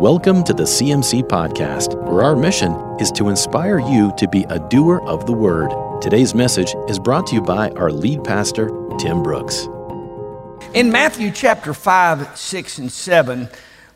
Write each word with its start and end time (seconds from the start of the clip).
Welcome 0.00 0.44
to 0.44 0.54
the 0.54 0.62
CMC 0.62 1.24
Podcast, 1.24 2.00
where 2.04 2.22
our 2.22 2.36
mission 2.36 2.72
is 3.00 3.10
to 3.10 3.30
inspire 3.30 3.80
you 3.80 4.12
to 4.16 4.28
be 4.28 4.44
a 4.48 4.60
doer 4.68 5.02
of 5.02 5.26
the 5.26 5.32
word. 5.32 5.72
Today's 6.00 6.36
message 6.36 6.72
is 6.86 7.00
brought 7.00 7.26
to 7.26 7.34
you 7.34 7.40
by 7.40 7.70
our 7.70 7.90
lead 7.90 8.22
pastor, 8.22 8.70
Tim 9.00 9.24
Brooks. 9.24 9.66
In 10.72 10.92
Matthew 10.92 11.32
chapter 11.32 11.74
5, 11.74 12.38
6, 12.38 12.78
and 12.78 12.92
7, 12.92 13.48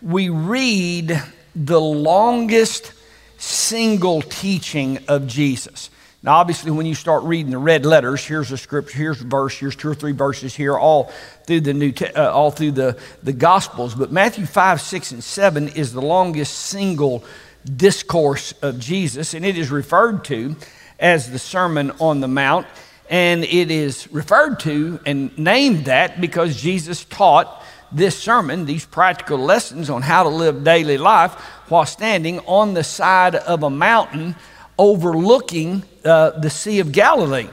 we 0.03 0.29
read 0.29 1.23
the 1.55 1.81
longest 1.81 2.95
single 3.39 4.23
teaching 4.23 4.99
of 5.07 5.29
Jesus. 5.29 5.89
Now, 6.25 6.37
obviously, 6.37 6.71
when 6.71 6.87
you 6.87 6.95
start 6.95 7.25
reading 7.25 7.51
the 7.51 7.59
red 7.59 7.85
letters, 7.85 8.25
here's 8.25 8.53
a 8.53 8.57
scripture, 8.57 8.97
here's 8.97 9.21
a 9.21 9.25
verse, 9.25 9.59
here's 9.59 9.75
two 9.75 9.89
or 9.89 9.95
three 9.95 10.13
verses 10.13 10.55
here, 10.55 10.79
all 10.79 11.11
through 11.47 11.63
the 11.63 11.75
new, 11.75 11.93
uh, 12.15 12.31
all 12.31 12.53
through 12.53 12.71
the, 12.71 12.97
the 13.25 13.33
Gospels. 13.33 13.97
But 13.97 14.13
Matthew 14.13 14.47
5, 14.47 14.81
6, 14.81 15.13
and 15.13 15.25
7 15.25 15.69
is 15.69 15.93
the 15.93 16.01
longest 16.01 16.57
single 16.57 17.25
discourse 17.65 18.53
of 18.63 18.79
Jesus, 18.79 19.35
and 19.35 19.45
it 19.45 19.59
is 19.59 19.73
referred 19.73 20.25
to 20.27 20.55
as 21.01 21.29
the 21.29 21.41
Sermon 21.41 21.91
on 21.99 22.21
the 22.21 22.29
Mount. 22.29 22.69
And 23.11 23.43
it 23.43 23.73
is 23.73 24.11
referred 24.13 24.61
to 24.61 25.01
and 25.05 25.37
named 25.37 25.87
that 25.87 26.21
because 26.21 26.63
Jesus 26.63 27.05
taught 27.05 27.65
this 27.91 28.17
sermon, 28.17 28.65
these 28.65 28.87
practical 28.87 29.39
lessons 29.39 29.91
on 29.91 30.03
how 30.03 30.23
to 30.23 30.29
live 30.29 30.63
daily 30.63 30.99
life 30.99 31.35
while 31.69 31.85
standing 31.85 32.39
on 32.41 32.75
the 32.75 32.85
side 32.85 33.35
of 33.35 33.65
a 33.65 33.71
mountain 33.71 34.37
overlooking 34.83 35.85
uh, 36.05 36.31
the 36.31 36.51
Sea 36.51 36.81
of 36.81 36.91
Galilee. 36.91 37.49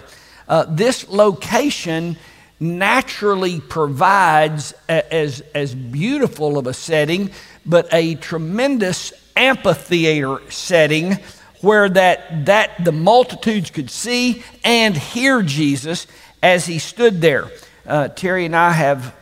Uh, 0.48 0.66
this 0.68 1.08
location 1.08 2.18
naturally 2.60 3.60
provides 3.60 4.74
a, 4.90 5.14
as, 5.14 5.42
as 5.54 5.76
beautiful 5.76 6.58
of 6.58 6.66
a 6.66 6.74
setting, 6.74 7.30
but 7.68 7.88
a 7.94 8.16
tremendous 8.16 9.14
amphitheater 9.36 10.42
setting 10.50 11.20
where 11.62 11.88
that, 11.88 12.48
that 12.48 12.84
the 12.84 12.92
multitudes 12.92 13.70
could 13.70 13.92
see 13.92 14.44
and 14.64 14.98
hear 14.98 15.44
Jesus 15.44 16.08
as 16.42 16.66
he 16.66 16.80
stood 16.80 17.22
there. 17.22 17.52
Uh, 17.86 18.08
Terry 18.08 18.46
and 18.46 18.56
I 18.56 18.72
have 18.72 19.16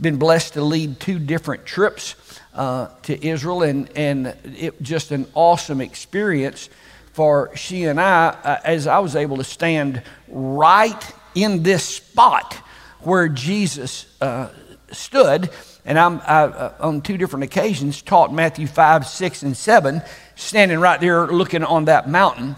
been 0.00 0.16
blessed 0.16 0.54
to 0.54 0.62
lead 0.62 0.98
two 0.98 1.20
different 1.20 1.64
trips 1.64 2.16
uh, 2.54 2.88
to 3.02 3.24
Israel, 3.24 3.62
and, 3.62 3.88
and 3.96 4.34
it 4.44 4.82
just 4.82 5.12
an 5.12 5.26
awesome 5.34 5.80
experience 5.80 6.68
for 7.12 7.54
she 7.54 7.84
and 7.84 8.00
I, 8.00 8.28
uh, 8.28 8.60
as 8.64 8.86
I 8.86 8.98
was 8.98 9.16
able 9.16 9.36
to 9.36 9.44
stand 9.44 10.02
right 10.28 11.12
in 11.34 11.62
this 11.62 11.84
spot 11.84 12.54
where 13.00 13.28
Jesus 13.28 14.06
uh, 14.20 14.48
stood. 14.90 15.50
And 15.84 15.98
I'm 15.98 16.20
I, 16.20 16.44
uh, 16.44 16.74
on 16.80 17.02
two 17.02 17.18
different 17.18 17.44
occasions 17.44 18.02
taught 18.02 18.32
Matthew 18.32 18.66
5, 18.66 19.06
6, 19.06 19.42
and 19.42 19.56
7, 19.56 20.02
standing 20.36 20.78
right 20.78 21.00
there 21.00 21.26
looking 21.26 21.64
on 21.64 21.86
that 21.86 22.08
mountain 22.08 22.56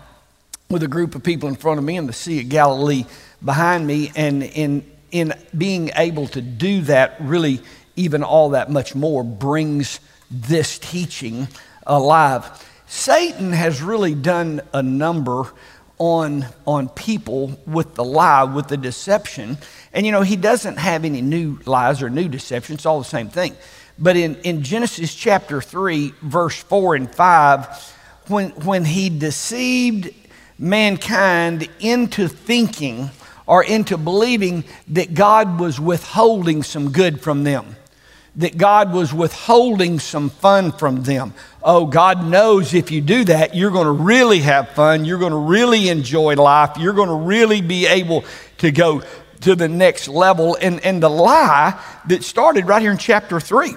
with 0.69 0.83
a 0.83 0.89
group 0.89 1.15
of 1.15 1.23
people 1.23 1.49
in 1.49 1.57
front 1.57 1.79
of 1.79 1.85
me 1.85 1.97
and 1.97 2.09
the 2.09 2.13
Sea 2.13 2.41
of 2.41 2.49
Galilee 2.49 3.05
behind 3.45 3.87
me. 3.87 4.13
And 4.15 4.43
in, 4.43 4.85
in 5.11 5.35
being 5.57 5.91
able 5.97 6.29
to 6.29 6.41
do 6.41 6.83
that, 6.83 7.17
really, 7.21 7.61
even 7.97 8.23
all 8.23 8.51
that 8.51 8.71
much 8.71 8.95
more, 8.95 9.25
brings 9.25 10.01
this 10.31 10.79
teaching 10.79 11.49
alive. 11.87 12.45
Satan 12.87 13.53
has 13.53 13.83
really 13.83 14.15
done 14.15 14.61
a 14.73 14.83
number 14.83 15.51
on, 15.99 16.47
on 16.67 16.89
people 16.89 17.59
with 17.67 17.95
the 17.95 18.05
lie, 18.05 18.45
with 18.45 18.69
the 18.69 18.77
deception. 18.77 19.59
And 19.93 20.05
you 20.05 20.13
know, 20.13 20.23
he 20.23 20.37
doesn't 20.37 20.77
have 20.77 21.05
any 21.05 21.23
new 21.23 21.61
lies 21.67 22.03
or 22.03 22.11
new 22.11 22.29
deception, 22.29 22.75
it's 22.75 22.87
all 22.87 22.99
the 22.99 23.05
same 23.05 23.29
thing. 23.29 23.55
But 23.99 24.17
in, 24.17 24.35
in 24.37 24.63
Genesis 24.63 25.15
chapter 25.15 25.61
3, 25.61 26.15
verse 26.23 26.61
4 26.63 26.97
and 26.97 27.15
5, 27.15 27.67
when, 28.27 28.51
when 28.51 28.85
he 28.85 29.09
deceived 29.09 30.13
mankind 30.59 31.69
into 31.81 32.27
thinking 32.27 33.11
or 33.47 33.63
into 33.63 33.97
believing 33.97 34.65
that 34.89 35.15
God 35.15 35.61
was 35.61 35.79
withholding 35.79 36.63
some 36.63 36.91
good 36.91 37.21
from 37.21 37.45
them 37.45 37.77
that 38.37 38.59
God 38.59 38.93
was 38.93 39.15
withholding 39.15 40.01
some 40.01 40.29
fun 40.29 40.73
from 40.73 41.05
them. 41.05 41.35
Oh, 41.63 41.87
God 41.87 42.27
knows 42.27 42.75
if 42.75 42.91
you 42.91 43.01
do 43.01 43.25
that, 43.25 43.55
you're 43.55 43.71
going 43.71 43.87
to 43.87 43.93
really 43.93 44.41
have 44.41 44.71
fun. 44.71 45.05
You're 45.05 45.19
going 45.19 45.33
to 45.33 45.39
really 45.39 45.89
enjoy 45.89 46.35
life. 46.35 46.77
You're 46.79 46.95
going 46.95 47.09
to 47.09 47.15
really 47.15 47.61
be 47.61 47.87
able 47.87 48.25
to 48.59 48.71
go 48.73 49.03
to 49.43 49.55
the 49.55 49.69
next 49.69 50.09
level. 50.09 50.57
And, 50.61 50.85
and 50.85 51.03
the 51.03 51.09
lie 51.09 51.81
that 52.09 52.25
started 52.25 52.67
right 52.67 52.83
here 52.83 52.91
in 52.91 52.99
chapter 52.99 53.39
3 53.39 53.75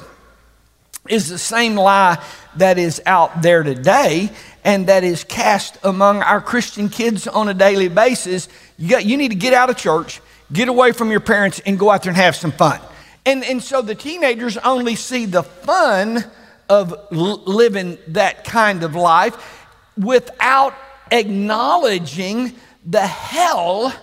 is 1.07 1.29
the 1.29 1.37
same 1.37 1.75
lie 1.75 2.23
that 2.57 2.77
is 2.77 3.01
out 3.05 3.41
there 3.41 3.63
today 3.63 4.29
and 4.63 4.87
that 4.87 5.03
is 5.03 5.23
cast 5.23 5.77
among 5.83 6.21
our 6.21 6.41
Christian 6.41 6.89
kids 6.89 7.27
on 7.27 7.47
a 7.47 7.53
daily 7.53 7.87
basis. 7.87 8.49
You, 8.77 8.89
got, 8.89 9.05
you 9.05 9.15
need 9.15 9.29
to 9.29 9.37
get 9.37 9.53
out 9.53 9.69
of 9.69 9.77
church, 9.77 10.19
get 10.51 10.67
away 10.67 10.91
from 10.91 11.11
your 11.11 11.19
parents, 11.19 11.61
and 11.65 11.79
go 11.79 11.89
out 11.89 12.03
there 12.03 12.09
and 12.09 12.17
have 12.17 12.35
some 12.35 12.51
fun. 12.51 12.81
And, 13.27 13.43
and 13.43 13.61
so 13.61 13.81
the 13.81 13.93
teenagers 13.93 14.55
only 14.55 14.95
see 14.95 15.25
the 15.25 15.43
fun 15.43 16.23
of 16.69 16.93
l- 17.11 17.43
living 17.43 17.97
that 18.07 18.45
kind 18.45 18.83
of 18.83 18.95
life 18.95 19.67
without 19.97 20.73
acknowledging 21.11 22.55
the 22.85 23.05
hell 23.05 23.93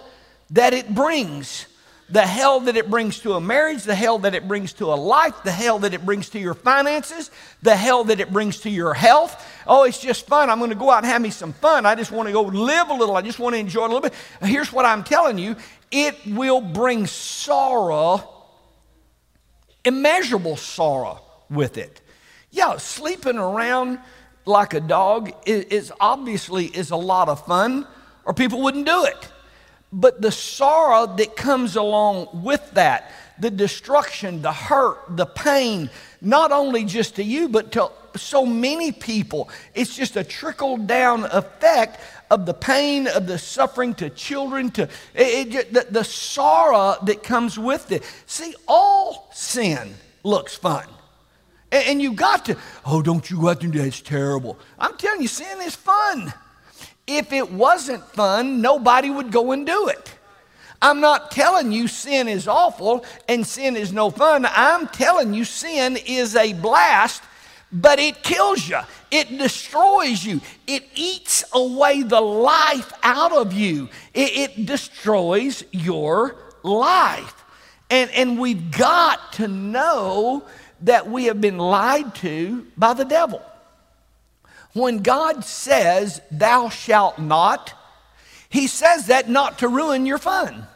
that 0.51 0.75
it 0.75 0.95
brings. 0.95 1.65
The 2.11 2.21
hell 2.21 2.61
that 2.61 2.77
it 2.77 2.91
brings 2.91 3.21
to 3.21 3.33
a 3.33 3.41
marriage, 3.41 3.85
the 3.85 3.95
hell 3.95 4.19
that 4.19 4.35
it 4.35 4.47
brings 4.47 4.75
to 4.75 4.93
a 4.93 4.95
life, 4.95 5.43
the 5.43 5.51
hell 5.51 5.79
that 5.79 5.95
it 5.95 6.05
brings 6.05 6.29
to 6.31 6.39
your 6.39 6.53
finances, 6.53 7.31
the 7.63 7.75
hell 7.75 8.05
that 8.05 8.21
it 8.21 8.31
brings 8.31 8.61
to 8.61 8.71
your 8.71 8.93
health. 8.93 9.43
Oh, 9.67 9.85
it's 9.85 10.01
just 10.01 10.27
fun. 10.27 10.51
I'm 10.51 10.59
going 10.59 10.69
to 10.69 10.77
go 10.77 10.91
out 10.91 10.99
and 10.99 11.07
have 11.07 11.23
me 11.23 11.31
some 11.31 11.55
fun. 11.55 11.87
I 11.87 11.95
just 11.95 12.13
want 12.13 12.29
to 12.29 12.33
go 12.35 12.43
live 12.43 12.91
a 12.91 12.95
little. 12.95 13.17
I 13.17 13.23
just 13.23 13.39
want 13.39 13.55
to 13.55 13.59
enjoy 13.59 13.87
a 13.87 13.89
little 13.89 14.03
bit. 14.03 14.13
Here's 14.43 14.71
what 14.71 14.85
I'm 14.85 15.03
telling 15.03 15.39
you 15.39 15.57
it 15.91 16.15
will 16.27 16.61
bring 16.61 17.07
sorrow 17.07 18.34
immeasurable 19.85 20.57
sorrow 20.57 21.21
with 21.51 21.79
it. 21.79 22.01
Yeah, 22.51 22.77
sleeping 22.79 23.39
around 23.39 23.99
like 24.47 24.75
a 24.75 24.81
dog 24.81 25.33
is, 25.47 25.65
is, 25.65 25.93
obviously 26.01 26.67
is 26.67 26.91
a 26.91 26.97
lot 26.97 27.29
of 27.29 27.45
fun, 27.47 27.87
or 28.25 28.35
people 28.35 28.63
wouldn't 28.63 28.87
do 28.87 29.05
it. 29.05 29.29
But 29.93 30.21
the 30.21 30.33
sorrow 30.33 31.07
that 31.17 31.37
comes 31.37 31.77
along 31.77 32.29
with 32.43 32.73
that, 32.73 33.13
the 33.39 33.51
destruction, 33.51 34.43
the 34.43 34.53
hurt, 34.53 34.99
the 35.17 35.27
pain, 35.27 35.91
not 36.21 36.53
only 36.53 36.85
just 36.85 37.17
to 37.17 37.23
you, 37.23 37.49
but 37.49 37.73
to 37.73 37.91
so 38.17 38.47
many 38.47 38.93
people, 38.93 39.49
it's 39.75 39.97
just 39.97 40.17
a 40.17 40.25
trickle 40.25 40.77
down 40.77 41.25
effect 41.25 42.01
of 42.31 42.47
the 42.47 42.55
pain, 42.55 43.07
of 43.07 43.27
the 43.27 43.39
suffering 43.39 43.95
to 43.95 44.11
children, 44.11 44.71
to 44.73 44.85
it, 45.15 45.55
it, 45.55 45.73
the, 45.73 45.87
the 45.91 46.05
sorrow 46.05 46.97
that 47.05 47.23
comes 47.23 47.59
with 47.59 47.93
it. 47.93 48.03
See, 48.27 48.55
all 48.67 49.31
sin 49.33 49.95
looks 50.23 50.57
fun. 50.57 50.87
And, 51.71 51.87
and 51.87 52.03
you 52.03 52.15
got 52.15 52.45
to, 52.47 52.57
oh, 52.87 53.03
don't 53.03 53.29
you 53.31 53.41
go 53.41 53.49
out 53.49 53.61
there 53.61 53.65
and 53.65 53.73
do 53.73 53.79
that. 53.81 53.87
It's 53.87 54.01
terrible. 54.01 54.59
I'm 54.79 54.97
telling 54.97 55.23
you, 55.23 55.29
sin 55.29 55.61
is 55.63 55.75
fun. 55.75 56.33
If 57.07 57.33
it 57.33 57.53
wasn't 57.53 58.05
fun, 58.05 58.61
nobody 58.61 59.11
would 59.11 59.31
go 59.31 59.53
and 59.53 59.67
do 59.67 59.89
it. 59.89 60.15
I'm 60.81 61.01
not 61.01 61.31
telling 61.31 61.73
you 61.73 61.89
sin 61.89 62.29
is 62.29 62.47
awful 62.47 63.05
and 63.29 63.47
sin 63.47 63.77
is 63.77 63.93
no 63.93 64.11
fun. 64.11 64.47
I'm 64.51 64.87
telling 64.89 65.33
you 65.33 65.45
sin 65.45 65.97
is 65.97 66.37
a 66.37 66.53
blast 66.53 67.23
but 67.75 67.99
it 67.99 68.23
kills 68.23 68.69
you, 68.69 68.79
it 69.15 69.39
destroys 69.39 70.25
you, 70.25 70.41
it 70.67 70.85
eats 70.97 71.45
away 71.53 72.03
the 72.03 72.21
life 72.21 72.93
out 73.05 73.33
of 73.33 73.53
you, 73.53 73.89
it, 74.13 74.37
it 74.37 74.67
destroys 74.67 75.63
your 75.71 76.35
life. 76.65 77.45
And, 77.91 78.11
and 78.11 78.41
we've 78.41 78.73
got 78.73 79.35
to 79.35 79.47
know 79.47 80.43
that 80.81 81.09
we 81.09 81.27
have 81.27 81.41
been 81.41 81.59
lied 81.59 82.15
to 82.17 82.67
by 82.77 82.95
the 82.95 83.05
devil. 83.05 83.41
When 84.73 84.99
God 84.99 85.45
says, 85.45 86.21
Thou 86.33 86.69
shalt 86.69 87.19
not, 87.19 87.73
He 88.49 88.67
says 88.67 89.07
that 89.07 89.29
not 89.29 89.61
to 89.61 89.69
ruin 89.69 90.07
your 90.07 90.19
fun. 90.19 90.67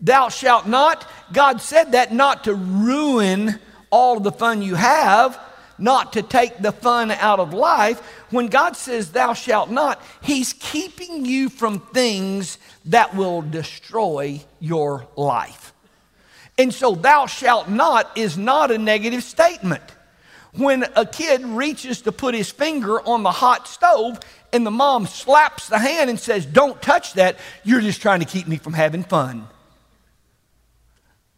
Thou 0.00 0.28
shalt 0.28 0.68
not, 0.68 1.10
God 1.32 1.60
said 1.60 1.92
that 1.92 2.12
not 2.12 2.44
to 2.44 2.54
ruin 2.54 3.58
all 3.90 4.20
the 4.20 4.30
fun 4.30 4.62
you 4.62 4.76
have, 4.76 5.40
not 5.78 6.14
to 6.14 6.22
take 6.22 6.58
the 6.58 6.72
fun 6.72 7.10
out 7.10 7.40
of 7.40 7.54
life. 7.54 8.00
When 8.30 8.48
God 8.48 8.76
says, 8.76 9.12
Thou 9.12 9.32
shalt 9.32 9.70
not, 9.70 10.02
He's 10.20 10.52
keeping 10.52 11.24
you 11.24 11.48
from 11.48 11.80
things 11.80 12.58
that 12.86 13.14
will 13.14 13.42
destroy 13.42 14.40
your 14.60 15.06
life. 15.16 15.72
And 16.56 16.74
so, 16.74 16.94
Thou 16.94 17.26
shalt 17.26 17.68
not 17.68 18.16
is 18.16 18.36
not 18.36 18.70
a 18.70 18.78
negative 18.78 19.22
statement. 19.22 19.82
When 20.52 20.84
a 20.96 21.06
kid 21.06 21.42
reaches 21.44 22.02
to 22.02 22.12
put 22.12 22.34
his 22.34 22.50
finger 22.50 23.00
on 23.00 23.22
the 23.22 23.30
hot 23.30 23.68
stove 23.68 24.18
and 24.52 24.66
the 24.66 24.70
mom 24.70 25.06
slaps 25.06 25.68
the 25.68 25.78
hand 25.78 26.10
and 26.10 26.18
says, 26.18 26.46
Don't 26.46 26.80
touch 26.80 27.14
that, 27.14 27.38
you're 27.64 27.80
just 27.80 28.00
trying 28.00 28.20
to 28.20 28.26
keep 28.26 28.48
me 28.48 28.56
from 28.56 28.72
having 28.72 29.04
fun. 29.04 29.46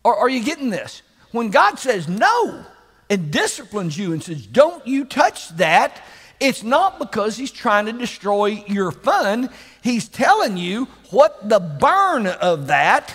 Or 0.04 0.16
are 0.16 0.28
you 0.28 0.42
getting 0.42 0.70
this? 0.70 1.02
When 1.32 1.50
God 1.50 1.78
says 1.78 2.08
no, 2.08 2.64
and 3.10 3.30
disciplines 3.30 3.98
you 3.98 4.12
and 4.12 4.22
says, 4.22 4.46
Don't 4.46 4.86
you 4.86 5.04
touch 5.04 5.50
that, 5.56 6.00
it's 6.40 6.62
not 6.62 6.98
because 6.98 7.36
he's 7.36 7.50
trying 7.50 7.84
to 7.84 7.92
destroy 7.92 8.64
your 8.66 8.92
fun. 8.92 9.50
He's 9.82 10.08
telling 10.08 10.56
you 10.56 10.86
what 11.10 11.46
the 11.46 11.60
burn 11.60 12.26
of 12.26 12.68
that. 12.68 13.14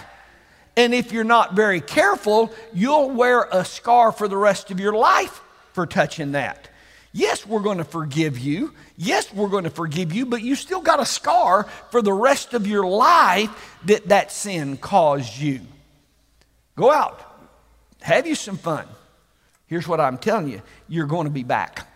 And 0.78 0.94
if 0.94 1.12
you're 1.12 1.24
not 1.24 1.56
very 1.56 1.82
careful, 1.82 2.54
you'll 2.74 3.10
wear 3.10 3.48
a 3.52 3.66
scar 3.66 4.12
for 4.12 4.28
the 4.28 4.38
rest 4.38 4.70
of 4.70 4.80
your 4.80 4.94
life 4.94 5.42
for 5.74 5.88
touching 5.88 6.34
that. 6.34 6.70
Yes, 7.14 7.48
we're 7.48 7.62
going 7.62 7.78
to 7.78 7.86
forgive 7.86 8.38
you. 8.38 8.74
Yes, 8.98 9.34
we're 9.34 9.48
going 9.48 9.64
to 9.64 9.70
forgive 9.70 10.14
you, 10.14 10.26
but 10.26 10.42
you 10.42 10.54
still 10.54 10.82
got 10.82 11.00
a 11.00 11.06
scar 11.06 11.64
for 11.90 12.02
the 12.02 12.14
rest 12.14 12.54
of 12.54 12.68
your 12.68 12.86
life 12.86 13.78
that 13.86 14.10
that 14.10 14.34
sin 14.34 14.78
caused 14.78 15.40
you. 15.40 15.62
Go 16.76 16.92
out, 16.92 17.22
have 18.02 18.28
you 18.28 18.36
some 18.36 18.58
fun. 18.58 18.86
Here's 19.68 19.88
what 19.88 20.00
I'm 20.00 20.18
telling 20.18 20.50
you 20.50 20.62
you're 20.88 21.08
going 21.08 21.26
to 21.26 21.32
be 21.32 21.44
back. 21.44 21.88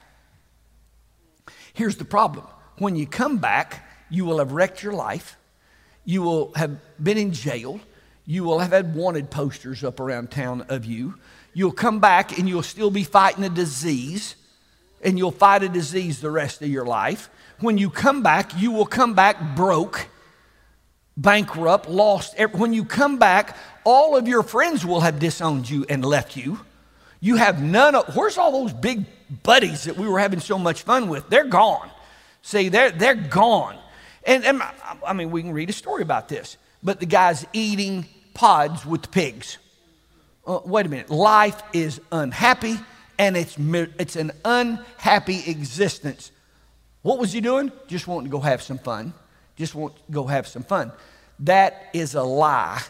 Here's 1.74 1.98
the 1.98 2.06
problem 2.06 2.46
when 2.78 2.96
you 2.96 3.06
come 3.06 3.38
back, 3.38 3.88
you 4.10 4.26
will 4.26 4.40
have 4.40 4.52
wrecked 4.52 4.82
your 4.84 4.94
life, 4.94 5.38
you 6.06 6.22
will 6.22 6.54
have 6.56 6.78
been 7.02 7.18
in 7.18 7.32
jail, 7.32 7.80
you 8.26 8.44
will 8.44 8.60
have 8.60 8.72
had 8.72 8.96
wanted 8.96 9.30
posters 9.30 9.84
up 9.84 10.00
around 10.00 10.32
town 10.32 10.66
of 10.70 10.86
you. 10.86 11.16
You'll 11.54 11.72
come 11.72 12.00
back 12.00 12.38
and 12.38 12.48
you'll 12.48 12.64
still 12.64 12.92
be 12.92 13.04
fighting 13.04 13.44
a 13.44 13.50
disease, 13.50 14.36
and 15.02 15.18
you'll 15.18 15.32
fight 15.32 15.64
a 15.64 15.70
disease 15.70 16.22
the 16.22 16.32
rest 16.32 16.62
of 16.62 16.70
your 16.70 16.86
life. 16.86 17.30
When 17.60 17.78
you 17.78 17.90
come 17.90 18.24
back, 18.24 18.60
you 18.60 18.72
will 18.72 18.86
come 18.86 19.14
back 19.14 19.56
broke, 19.56 20.08
bankrupt, 21.18 21.90
lost. 21.90 22.40
When 22.52 22.74
you 22.74 22.86
come 22.86 23.18
back, 23.18 23.58
all 23.84 24.16
of 24.16 24.28
your 24.28 24.44
friends 24.44 24.86
will 24.86 25.02
have 25.02 25.20
disowned 25.20 25.70
you 25.70 25.86
and 25.90 26.06
left 26.06 26.38
you. 26.38 26.60
You 27.20 27.36
have 27.36 27.62
none 27.62 27.96
of, 27.96 28.16
where's 28.16 28.38
all 28.38 28.52
those 28.52 28.74
big 28.74 29.06
buddies 29.44 29.84
that 29.84 29.98
we 29.98 30.08
were 30.08 30.20
having 30.20 30.40
so 30.40 30.58
much 30.58 30.84
fun 30.84 31.10
with? 31.10 31.30
They're 31.30 31.48
gone. 31.48 31.90
See, 32.42 32.70
they're, 32.70 32.92
they're 32.92 33.16
gone. 33.16 33.78
And, 34.24 34.46
and 34.46 34.62
I 35.06 35.14
mean, 35.14 35.32
we 35.32 35.42
can 35.42 35.52
read 35.52 35.70
a 35.70 35.74
story 35.74 36.02
about 36.02 36.30
this, 36.30 36.58
but 36.82 37.00
the 37.00 37.06
guy's 37.06 37.46
eating 37.52 38.06
pods 38.34 38.86
with 38.86 39.02
the 39.02 39.08
pigs. 39.10 39.58
Uh, 40.48 40.60
wait 40.66 40.86
a 40.86 40.90
minute. 40.90 41.10
Life 41.10 41.62
is 41.74 42.00
unhappy 42.12 42.78
and 43.18 43.36
it's, 43.36 43.58
it's 43.60 44.16
an 44.16 44.32
unhappy 44.46 45.44
existence. 45.46 46.32
What 47.02 47.20
was 47.20 47.34
he 47.34 47.42
doing? 47.42 47.72
Just 47.88 48.08
wanting 48.08 48.32
to 48.32 48.32
go 48.32 48.40
have 48.40 48.62
some 48.62 48.78
fun. 48.78 49.14
Just 49.58 49.76
want 49.76 49.96
to 49.96 50.02
go 50.12 50.26
have 50.26 50.48
some 50.48 50.64
fun. 50.64 50.94
That 51.40 51.90
is 51.94 52.16
a 52.16 52.24
lie. 52.24 52.82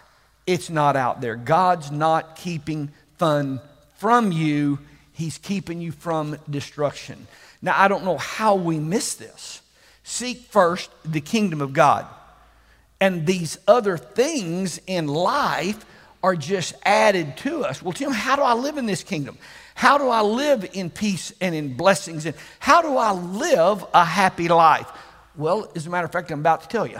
It's 0.45 0.69
not 0.69 0.95
out 0.95 1.19
there. 1.19 1.35
God's 1.35 1.91
not 1.91 2.35
keeping 2.35 2.91
fun 3.17 3.59
from 3.99 4.31
you, 4.31 4.79
He's 5.13 5.37
keeping 5.37 5.81
you 5.81 5.91
from 5.91 6.37
destruction. 6.49 7.27
Now, 7.61 7.79
I 7.79 7.87
don't 7.89 8.05
know 8.05 8.17
how 8.17 8.55
we 8.55 8.79
miss 8.79 9.15
this. 9.15 9.61
Seek 10.03 10.39
first 10.39 10.89
the 11.03 11.21
kingdom 11.21 11.61
of 11.61 11.73
God. 11.73 12.05
And 13.01 13.25
these 13.25 13.57
other 13.67 13.97
things 13.97 14.79
in 14.87 15.07
life 15.07 15.85
are 16.23 16.35
just 16.35 16.73
added 16.83 17.37
to 17.37 17.63
us. 17.63 17.81
Well, 17.81 17.93
Tim, 17.93 18.11
how 18.11 18.35
do 18.35 18.41
I 18.41 18.53
live 18.53 18.77
in 18.77 18.85
this 18.85 19.03
kingdom? 19.03 19.37
How 19.75 19.97
do 19.97 20.09
I 20.09 20.21
live 20.21 20.69
in 20.73 20.89
peace 20.89 21.31
and 21.39 21.55
in 21.55 21.77
blessings? 21.77 22.25
And 22.25 22.35
how 22.59 22.81
do 22.81 22.97
I 22.97 23.11
live 23.11 23.85
a 23.93 24.03
happy 24.03 24.47
life? 24.49 24.89
Well, 25.35 25.71
as 25.75 25.87
a 25.87 25.89
matter 25.89 26.05
of 26.05 26.11
fact, 26.11 26.31
I'm 26.31 26.39
about 26.39 26.63
to 26.63 26.67
tell 26.67 26.87
you. 26.87 26.99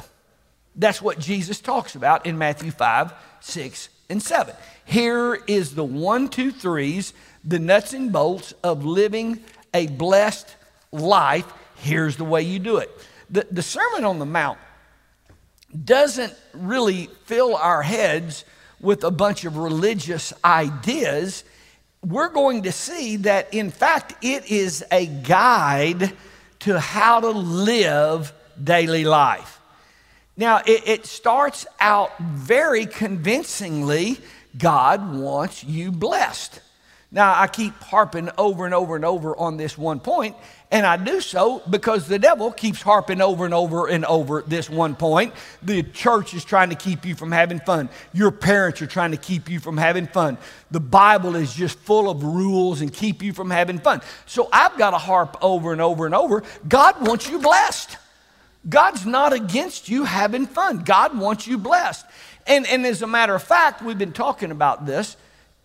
That's 0.76 1.02
what 1.02 1.20
Jesus 1.20 1.60
talks 1.60 1.96
about 1.96 2.26
in 2.26 2.38
Matthew 2.38 2.72
5, 2.72 3.14
6, 3.42 3.90
and 4.10 4.24
7. 4.24 4.56
Here 4.90 5.36
is 5.46 5.76
the 5.76 5.84
one, 5.84 6.30
two, 6.30 6.50
threes, 6.50 7.14
the 7.46 7.60
nuts 7.60 7.94
and 7.94 8.12
bolts 8.12 8.56
of 8.64 8.86
living 8.86 9.40
a 9.72 9.86
blessed 9.86 10.56
life. 10.92 11.46
Here's 11.76 12.16
the 12.18 12.24
way 12.24 12.42
you 12.42 12.58
do 12.58 12.78
it. 12.78 12.90
The, 13.30 13.46
the 13.52 13.62
Sermon 13.62 14.04
on 14.04 14.18
the 14.18 14.26
Mount 14.26 14.58
doesn't 15.86 16.34
really 16.56 17.06
fill 17.26 17.56
our 17.56 17.84
heads 17.84 18.46
with 18.82 19.04
a 19.04 19.12
bunch 19.12 19.46
of 19.46 19.58
religious 19.58 20.34
ideas. 20.44 21.44
We're 22.04 22.30
going 22.30 22.64
to 22.64 22.72
see 22.72 23.18
that, 23.18 23.54
in 23.54 23.70
fact, 23.70 24.16
it 24.26 24.50
is 24.50 24.84
a 24.92 25.06
guide 25.06 26.14
to 26.62 26.80
how 26.80 27.20
to 27.20 27.30
live 27.30 28.34
daily 28.62 29.06
life. 29.06 29.62
Now, 30.36 30.64
it, 30.66 30.88
it 30.88 31.06
starts 31.06 31.68
out 31.80 32.18
very 32.18 32.88
convincingly 32.88 34.18
God 34.58 35.16
wants 35.16 35.64
you 35.64 35.92
blessed. 35.92 36.62
Now, 37.12 37.34
I 37.36 37.48
keep 37.48 37.74
harping 37.82 38.30
over 38.38 38.66
and 38.66 38.74
over 38.74 38.96
and 38.96 39.04
over 39.04 39.36
on 39.36 39.58
this 39.58 39.76
one 39.76 40.00
point, 40.00 40.36
and 40.70 40.86
I 40.86 40.96
do 40.96 41.22
so 41.22 41.64
because 41.68 42.08
the 42.08 42.20
devil 42.20 42.52
keeps 42.52 42.84
harping 42.84 43.20
over 43.20 43.46
and 43.46 43.54
over 43.54 43.88
and 43.88 44.06
over 44.06 44.44
this 44.46 44.70
one 44.70 44.96
point. 44.96 45.34
The 45.64 45.82
church 45.82 46.36
is 46.36 46.46
trying 46.46 46.70
to 46.70 46.76
keep 46.76 47.08
you 47.08 47.16
from 47.16 47.32
having 47.32 47.62
fun. 47.62 47.90
Your 48.14 48.30
parents 48.30 48.80
are 48.84 48.88
trying 48.88 49.10
to 49.10 49.18
keep 49.18 49.50
you 49.50 49.60
from 49.60 49.76
having 49.76 50.06
fun. 50.06 50.38
The 50.70 50.80
Bible 50.80 51.36
is 51.36 51.52
just 51.52 51.80
full 51.80 52.12
of 52.12 52.24
rules 52.24 52.82
and 52.82 52.94
keep 52.94 53.24
you 53.24 53.34
from 53.34 53.50
having 53.50 53.80
fun. 53.80 54.02
So 54.28 54.48
I've 54.54 54.78
got 54.78 54.92
to 54.92 55.00
harp 55.00 55.36
over 55.42 55.72
and 55.72 55.82
over 55.82 56.06
and 56.06 56.14
over. 56.14 56.44
God 56.68 57.08
wants 57.08 57.28
you 57.28 57.40
blessed. 57.40 57.98
God's 58.68 59.06
not 59.08 59.34
against 59.34 59.90
you 59.90 60.04
having 60.04 60.46
fun. 60.46 60.84
God 60.84 61.18
wants 61.18 61.48
you 61.48 61.58
blessed. 61.58 62.06
And, 62.48 62.66
and 62.68 62.86
as 62.86 63.02
a 63.02 63.08
matter 63.08 63.36
of 63.36 63.44
fact, 63.44 63.82
we've 63.82 63.98
been 63.98 64.14
talking 64.14 64.52
about 64.52 64.86
this. 64.86 65.18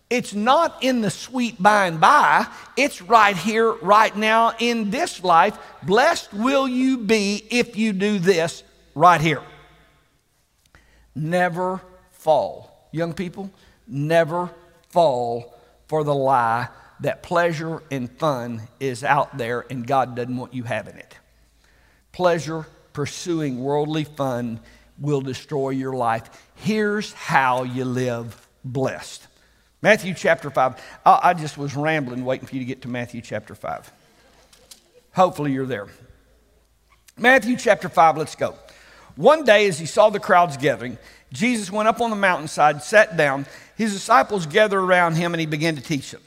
It's 0.09 0.33
not 0.33 0.83
in 0.83 1.01
the 1.01 1.09
sweet 1.09 1.61
by 1.61 1.87
and 1.87 1.99
by, 1.99 2.45
it's 2.77 3.01
right 3.01 3.35
here, 3.35 3.71
right 3.73 4.15
now, 4.15 4.53
in 4.59 4.91
this 4.91 5.23
life. 5.23 5.57
Blessed 5.81 6.31
will 6.31 6.67
you 6.67 6.99
be 6.99 7.43
if 7.49 7.75
you 7.75 7.91
do 7.91 8.19
this 8.19 8.63
right 8.93 9.19
here. 9.19 9.41
Never 11.15 11.81
fall. 12.11 12.87
Young 12.91 13.13
people, 13.13 13.49
never 13.87 14.51
fall 14.89 15.57
for 15.87 16.03
the 16.03 16.13
lie 16.13 16.67
that 16.99 17.23
pleasure 17.23 17.83
and 17.91 18.09
fun 18.17 18.61
is 18.79 19.03
out 19.03 19.37
there 19.37 19.65
and 19.69 19.85
God 19.85 20.15
doesn't 20.15 20.37
want 20.37 20.53
you 20.53 20.63
having 20.63 20.95
it. 20.95 21.17
Pleasure, 22.11 22.65
pursuing 22.93 23.61
worldly 23.61 24.05
fun 24.05 24.59
will 24.99 25.21
destroy 25.21 25.71
your 25.71 25.93
life. 25.93 26.29
Here's 26.55 27.13
how 27.13 27.63
you 27.63 27.85
live 27.85 28.47
blessed. 28.63 29.27
Matthew 29.81 30.13
chapter 30.13 30.49
5. 30.49 30.81
I 31.05 31.33
just 31.33 31.57
was 31.57 31.75
rambling 31.75 32.25
waiting 32.25 32.47
for 32.47 32.55
you 32.55 32.61
to 32.61 32.65
get 32.65 32.81
to 32.83 32.87
Matthew 32.87 33.21
chapter 33.21 33.53
5. 33.55 33.91
Hopefully 35.13 35.51
you're 35.51 35.65
there. 35.65 35.87
Matthew 37.17 37.55
chapter 37.55 37.87
5, 37.87 38.17
let's 38.17 38.35
go. 38.35 38.55
One 39.15 39.45
day, 39.45 39.67
as 39.67 39.79
he 39.79 39.85
saw 39.85 40.09
the 40.09 40.19
crowds 40.19 40.57
gathering, 40.57 40.97
Jesus 41.31 41.71
went 41.71 41.87
up 41.87 42.01
on 42.01 42.09
the 42.09 42.15
mountainside, 42.15 42.83
sat 42.83 43.15
down. 43.15 43.45
His 43.77 43.93
disciples 43.93 44.45
gathered 44.45 44.81
around 44.81 45.15
him, 45.15 45.33
and 45.33 45.39
he 45.39 45.45
began 45.45 45.75
to 45.75 45.81
teach 45.81 46.11
them. 46.11 46.21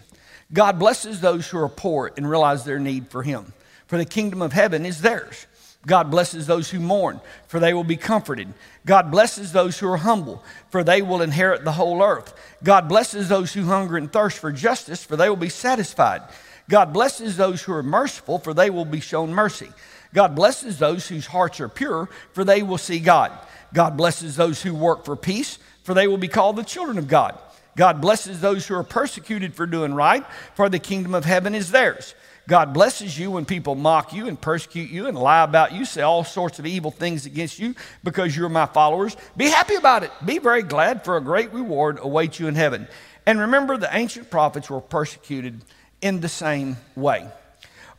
God 0.52 0.78
blesses 0.78 1.20
those 1.20 1.46
who 1.48 1.58
are 1.58 1.68
poor 1.68 2.12
and 2.16 2.28
realize 2.28 2.64
their 2.64 2.78
need 2.78 3.08
for 3.08 3.22
him, 3.22 3.52
for 3.86 3.98
the 3.98 4.06
kingdom 4.06 4.40
of 4.40 4.52
heaven 4.52 4.86
is 4.86 5.02
theirs. 5.02 5.46
God 5.86 6.10
blesses 6.10 6.46
those 6.46 6.70
who 6.70 6.80
mourn, 6.80 7.20
for 7.46 7.60
they 7.60 7.72
will 7.72 7.84
be 7.84 7.96
comforted. 7.96 8.52
God 8.84 9.10
blesses 9.10 9.52
those 9.52 9.78
who 9.78 9.88
are 9.88 9.98
humble, 9.98 10.42
for 10.70 10.82
they 10.82 11.02
will 11.02 11.22
inherit 11.22 11.64
the 11.64 11.72
whole 11.72 12.02
earth. 12.02 12.34
God 12.62 12.88
blesses 12.88 13.28
those 13.28 13.52
who 13.52 13.64
hunger 13.64 13.96
and 13.96 14.12
thirst 14.12 14.38
for 14.38 14.52
justice, 14.52 15.04
for 15.04 15.16
they 15.16 15.28
will 15.28 15.36
be 15.36 15.48
satisfied. 15.48 16.22
God 16.68 16.92
blesses 16.92 17.36
those 17.36 17.62
who 17.62 17.72
are 17.72 17.82
merciful, 17.82 18.38
for 18.38 18.52
they 18.52 18.70
will 18.70 18.84
be 18.84 19.00
shown 19.00 19.32
mercy. 19.32 19.70
God 20.12 20.34
blesses 20.34 20.78
those 20.78 21.06
whose 21.06 21.26
hearts 21.26 21.60
are 21.60 21.68
pure, 21.68 22.08
for 22.32 22.44
they 22.44 22.62
will 22.62 22.78
see 22.78 22.98
God. 22.98 23.32
God 23.72 23.96
blesses 23.96 24.36
those 24.36 24.62
who 24.62 24.74
work 24.74 25.04
for 25.04 25.16
peace, 25.16 25.58
for 25.84 25.94
they 25.94 26.08
will 26.08 26.18
be 26.18 26.28
called 26.28 26.56
the 26.56 26.64
children 26.64 26.98
of 26.98 27.08
God. 27.08 27.38
God 27.76 28.00
blesses 28.00 28.40
those 28.40 28.66
who 28.66 28.74
are 28.74 28.82
persecuted 28.82 29.54
for 29.54 29.66
doing 29.66 29.94
right, 29.94 30.26
for 30.54 30.68
the 30.68 30.78
kingdom 30.78 31.14
of 31.14 31.24
heaven 31.24 31.54
is 31.54 31.70
theirs. 31.70 32.14
God 32.48 32.72
blesses 32.72 33.18
you 33.18 33.30
when 33.30 33.44
people 33.44 33.74
mock 33.74 34.14
you 34.14 34.26
and 34.26 34.40
persecute 34.40 34.88
you 34.88 35.06
and 35.06 35.18
lie 35.18 35.44
about 35.44 35.74
you, 35.74 35.84
say 35.84 36.00
all 36.00 36.24
sorts 36.24 36.58
of 36.58 36.64
evil 36.64 36.90
things 36.90 37.26
against 37.26 37.58
you 37.58 37.74
because 38.02 38.34
you're 38.34 38.48
my 38.48 38.64
followers. 38.64 39.18
Be 39.36 39.50
happy 39.50 39.74
about 39.74 40.02
it. 40.02 40.10
Be 40.24 40.38
very 40.38 40.62
glad, 40.62 41.04
for 41.04 41.18
a 41.18 41.20
great 41.20 41.52
reward 41.52 41.98
awaits 42.00 42.40
you 42.40 42.48
in 42.48 42.54
heaven. 42.54 42.88
And 43.26 43.38
remember, 43.38 43.76
the 43.76 43.94
ancient 43.94 44.30
prophets 44.30 44.70
were 44.70 44.80
persecuted 44.80 45.60
in 46.00 46.20
the 46.20 46.28
same 46.30 46.78
way. 46.96 47.28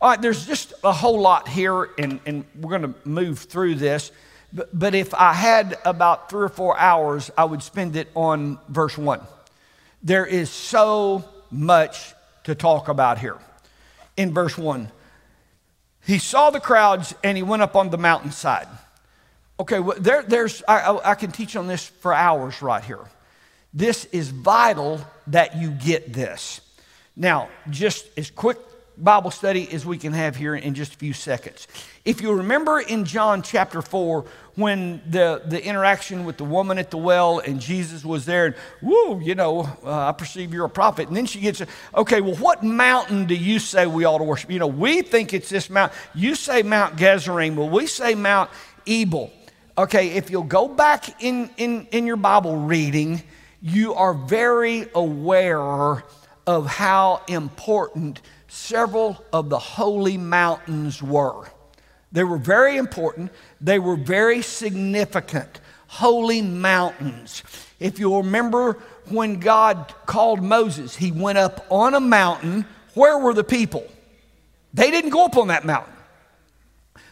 All 0.00 0.10
right, 0.10 0.20
there's 0.20 0.44
just 0.44 0.74
a 0.82 0.92
whole 0.92 1.20
lot 1.20 1.46
here, 1.46 1.88
and, 1.96 2.18
and 2.26 2.44
we're 2.60 2.76
going 2.76 2.92
to 2.92 3.08
move 3.08 3.38
through 3.38 3.76
this. 3.76 4.10
But, 4.52 4.76
but 4.76 4.96
if 4.96 5.14
I 5.14 5.32
had 5.32 5.78
about 5.84 6.28
three 6.28 6.42
or 6.42 6.48
four 6.48 6.76
hours, 6.76 7.30
I 7.38 7.44
would 7.44 7.62
spend 7.62 7.94
it 7.94 8.08
on 8.16 8.58
verse 8.68 8.98
one. 8.98 9.20
There 10.02 10.26
is 10.26 10.50
so 10.50 11.24
much 11.52 12.14
to 12.44 12.56
talk 12.56 12.88
about 12.88 13.20
here 13.20 13.38
in 14.20 14.34
verse 14.34 14.58
1. 14.58 14.90
He 16.06 16.18
saw 16.18 16.50
the 16.50 16.60
crowds 16.60 17.14
and 17.24 17.36
he 17.36 17.42
went 17.42 17.62
up 17.62 17.74
on 17.74 17.90
the 17.90 17.98
mountainside. 17.98 18.68
Okay, 19.58 19.80
well, 19.80 19.96
there, 19.98 20.22
there's, 20.22 20.62
I, 20.68 20.98
I 21.04 21.14
can 21.14 21.32
teach 21.32 21.56
on 21.56 21.66
this 21.66 21.86
for 21.86 22.12
hours 22.12 22.60
right 22.60 22.84
here. 22.84 23.04
This 23.72 24.04
is 24.06 24.28
vital 24.28 25.00
that 25.28 25.56
you 25.56 25.70
get 25.70 26.12
this. 26.12 26.60
Now, 27.16 27.48
just 27.70 28.06
as 28.18 28.30
quick 28.30 28.58
Bible 28.96 29.30
study 29.30 29.70
as 29.72 29.86
we 29.86 29.96
can 29.96 30.12
have 30.12 30.36
here 30.36 30.54
in 30.54 30.74
just 30.74 30.94
a 30.94 30.96
few 30.96 31.12
seconds. 31.12 31.66
If 32.04 32.20
you 32.20 32.34
remember 32.34 32.80
in 32.80 33.04
John 33.04 33.42
chapter 33.42 33.80
4, 33.80 34.24
when 34.56 35.00
the, 35.08 35.42
the 35.46 35.64
interaction 35.64 36.24
with 36.24 36.36
the 36.36 36.44
woman 36.44 36.76
at 36.78 36.90
the 36.90 36.98
well 36.98 37.38
and 37.38 37.60
Jesus 37.60 38.04
was 38.04 38.26
there, 38.26 38.46
and 38.46 38.54
whoo, 38.82 39.20
you 39.20 39.34
know, 39.34 39.60
uh, 39.84 40.08
I 40.08 40.12
perceive 40.12 40.52
you're 40.52 40.66
a 40.66 40.70
prophet. 40.70 41.08
And 41.08 41.16
then 41.16 41.26
she 41.26 41.40
gets, 41.40 41.62
okay, 41.94 42.20
well, 42.20 42.36
what 42.36 42.62
mountain 42.62 43.26
do 43.26 43.34
you 43.34 43.58
say 43.58 43.86
we 43.86 44.04
ought 44.04 44.18
to 44.18 44.24
worship? 44.24 44.50
You 44.50 44.58
know, 44.58 44.66
we 44.66 45.02
think 45.02 45.32
it's 45.32 45.48
this 45.48 45.70
mountain. 45.70 45.96
You 46.14 46.34
say 46.34 46.62
Mount 46.62 46.96
Gerizim, 46.96 47.56
well, 47.56 47.70
we 47.70 47.86
say 47.86 48.14
Mount 48.14 48.50
Ebal. 48.86 49.32
Okay, 49.78 50.10
if 50.10 50.30
you'll 50.30 50.42
go 50.42 50.68
back 50.68 51.22
in, 51.22 51.48
in, 51.56 51.86
in 51.90 52.06
your 52.06 52.16
Bible 52.16 52.56
reading, 52.56 53.22
you 53.62 53.94
are 53.94 54.12
very 54.12 54.86
aware 54.94 56.02
of 56.46 56.66
how 56.66 57.22
important 57.28 58.20
several 58.50 59.24
of 59.32 59.48
the 59.48 59.58
holy 59.58 60.18
mountains 60.18 61.02
were. 61.02 61.48
They 62.12 62.24
were 62.24 62.38
very 62.38 62.76
important, 62.76 63.30
they 63.60 63.78
were 63.78 63.96
very 63.96 64.42
significant. 64.42 65.60
Holy 65.86 66.42
mountains. 66.42 67.42
If 67.78 67.98
you'll 67.98 68.22
remember 68.22 68.78
when 69.08 69.40
God 69.40 69.92
called 70.06 70.42
Moses, 70.42 70.96
he 70.96 71.10
went 71.10 71.38
up 71.38 71.66
on 71.70 71.94
a 71.94 72.00
mountain. 72.00 72.64
Where 72.94 73.18
were 73.18 73.34
the 73.34 73.44
people? 73.44 73.86
They 74.74 74.90
didn't 74.90 75.10
go 75.10 75.24
up 75.24 75.36
on 75.36 75.48
that 75.48 75.64
mountain. 75.64 75.94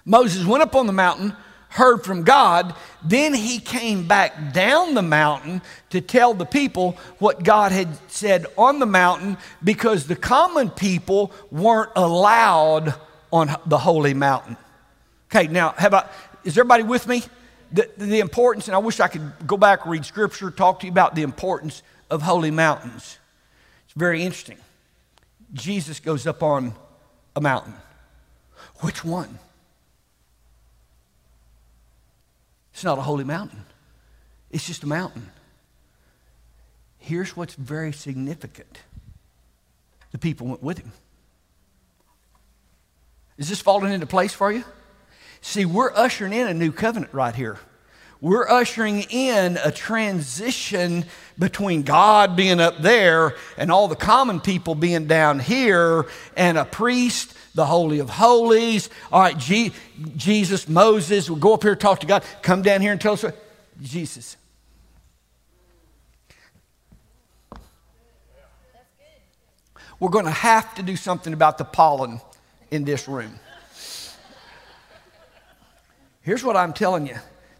Moses 0.04 0.44
went 0.44 0.62
up 0.62 0.74
on 0.74 0.86
the 0.86 0.92
mountain 0.92 1.36
heard 1.70 2.04
from 2.04 2.22
God. 2.22 2.74
Then 3.04 3.34
he 3.34 3.58
came 3.58 4.06
back 4.06 4.52
down 4.52 4.94
the 4.94 5.02
mountain 5.02 5.62
to 5.90 6.00
tell 6.00 6.34
the 6.34 6.46
people 6.46 6.96
what 7.18 7.42
God 7.44 7.72
had 7.72 7.88
said 8.10 8.46
on 8.56 8.78
the 8.78 8.86
mountain 8.86 9.36
because 9.62 10.06
the 10.06 10.16
common 10.16 10.70
people 10.70 11.32
weren't 11.50 11.92
allowed 11.96 12.94
on 13.32 13.54
the 13.66 13.78
holy 13.78 14.14
mountain. 14.14 14.56
Okay, 15.30 15.46
now, 15.48 15.74
how 15.76 15.88
about, 15.88 16.10
is 16.44 16.56
everybody 16.56 16.82
with 16.82 17.06
me? 17.06 17.22
The, 17.70 17.88
the 17.98 18.20
importance, 18.20 18.66
and 18.66 18.74
I 18.74 18.78
wish 18.78 18.98
I 18.98 19.08
could 19.08 19.30
go 19.46 19.58
back, 19.58 19.84
read 19.84 20.06
scripture, 20.06 20.50
talk 20.50 20.80
to 20.80 20.86
you 20.86 20.92
about 20.92 21.14
the 21.14 21.22
importance 21.22 21.82
of 22.10 22.22
holy 22.22 22.50
mountains. 22.50 23.18
It's 23.84 23.92
very 23.94 24.22
interesting. 24.22 24.56
Jesus 25.52 26.00
goes 26.00 26.26
up 26.26 26.42
on 26.42 26.74
a 27.36 27.42
mountain. 27.42 27.74
Which 28.80 29.04
one? 29.04 29.38
It's 32.78 32.84
not 32.84 32.96
a 32.96 33.02
holy 33.02 33.24
mountain, 33.24 33.64
it's 34.52 34.64
just 34.64 34.84
a 34.84 34.86
mountain. 34.86 35.32
Here's 36.96 37.36
what's 37.36 37.54
very 37.54 37.92
significant 37.92 38.78
the 40.12 40.18
people 40.18 40.46
went 40.46 40.62
with 40.62 40.78
him. 40.78 40.92
Is 43.36 43.48
this 43.48 43.60
falling 43.60 43.92
into 43.92 44.06
place 44.06 44.32
for 44.32 44.52
you? 44.52 44.62
See, 45.40 45.64
we're 45.64 45.92
ushering 45.92 46.32
in 46.32 46.46
a 46.46 46.54
new 46.54 46.70
covenant 46.70 47.12
right 47.12 47.34
here. 47.34 47.58
We're 48.20 48.48
ushering 48.48 49.00
in 49.10 49.58
a 49.64 49.72
transition 49.72 51.04
between 51.36 51.82
God 51.82 52.36
being 52.36 52.60
up 52.60 52.78
there 52.78 53.34
and 53.56 53.72
all 53.72 53.88
the 53.88 53.96
common 53.96 54.38
people 54.38 54.76
being 54.76 55.08
down 55.08 55.40
here, 55.40 56.06
and 56.36 56.56
a 56.56 56.64
priest 56.64 57.34
the 57.54 57.66
Holy 57.66 57.98
of 57.98 58.10
Holies. 58.10 58.90
All 59.12 59.20
right, 59.20 59.36
G- 59.36 59.72
Jesus, 60.16 60.68
Moses, 60.68 61.28
we'll 61.28 61.38
go 61.38 61.54
up 61.54 61.62
here 61.62 61.74
talk 61.76 62.00
to 62.00 62.06
God. 62.06 62.24
Come 62.42 62.62
down 62.62 62.80
here 62.80 62.92
and 62.92 63.00
tell 63.00 63.14
us 63.14 63.22
what. 63.22 63.36
Jesus. 63.82 64.36
We're 70.00 70.10
going 70.10 70.26
to 70.26 70.30
have 70.30 70.74
to 70.76 70.82
do 70.82 70.94
something 70.96 71.32
about 71.32 71.58
the 71.58 71.64
pollen 71.64 72.20
in 72.70 72.84
this 72.84 73.08
room. 73.08 73.38
Here's 76.22 76.44
what 76.44 76.56
I'm 76.56 76.72
telling 76.72 77.06
you 77.06 77.16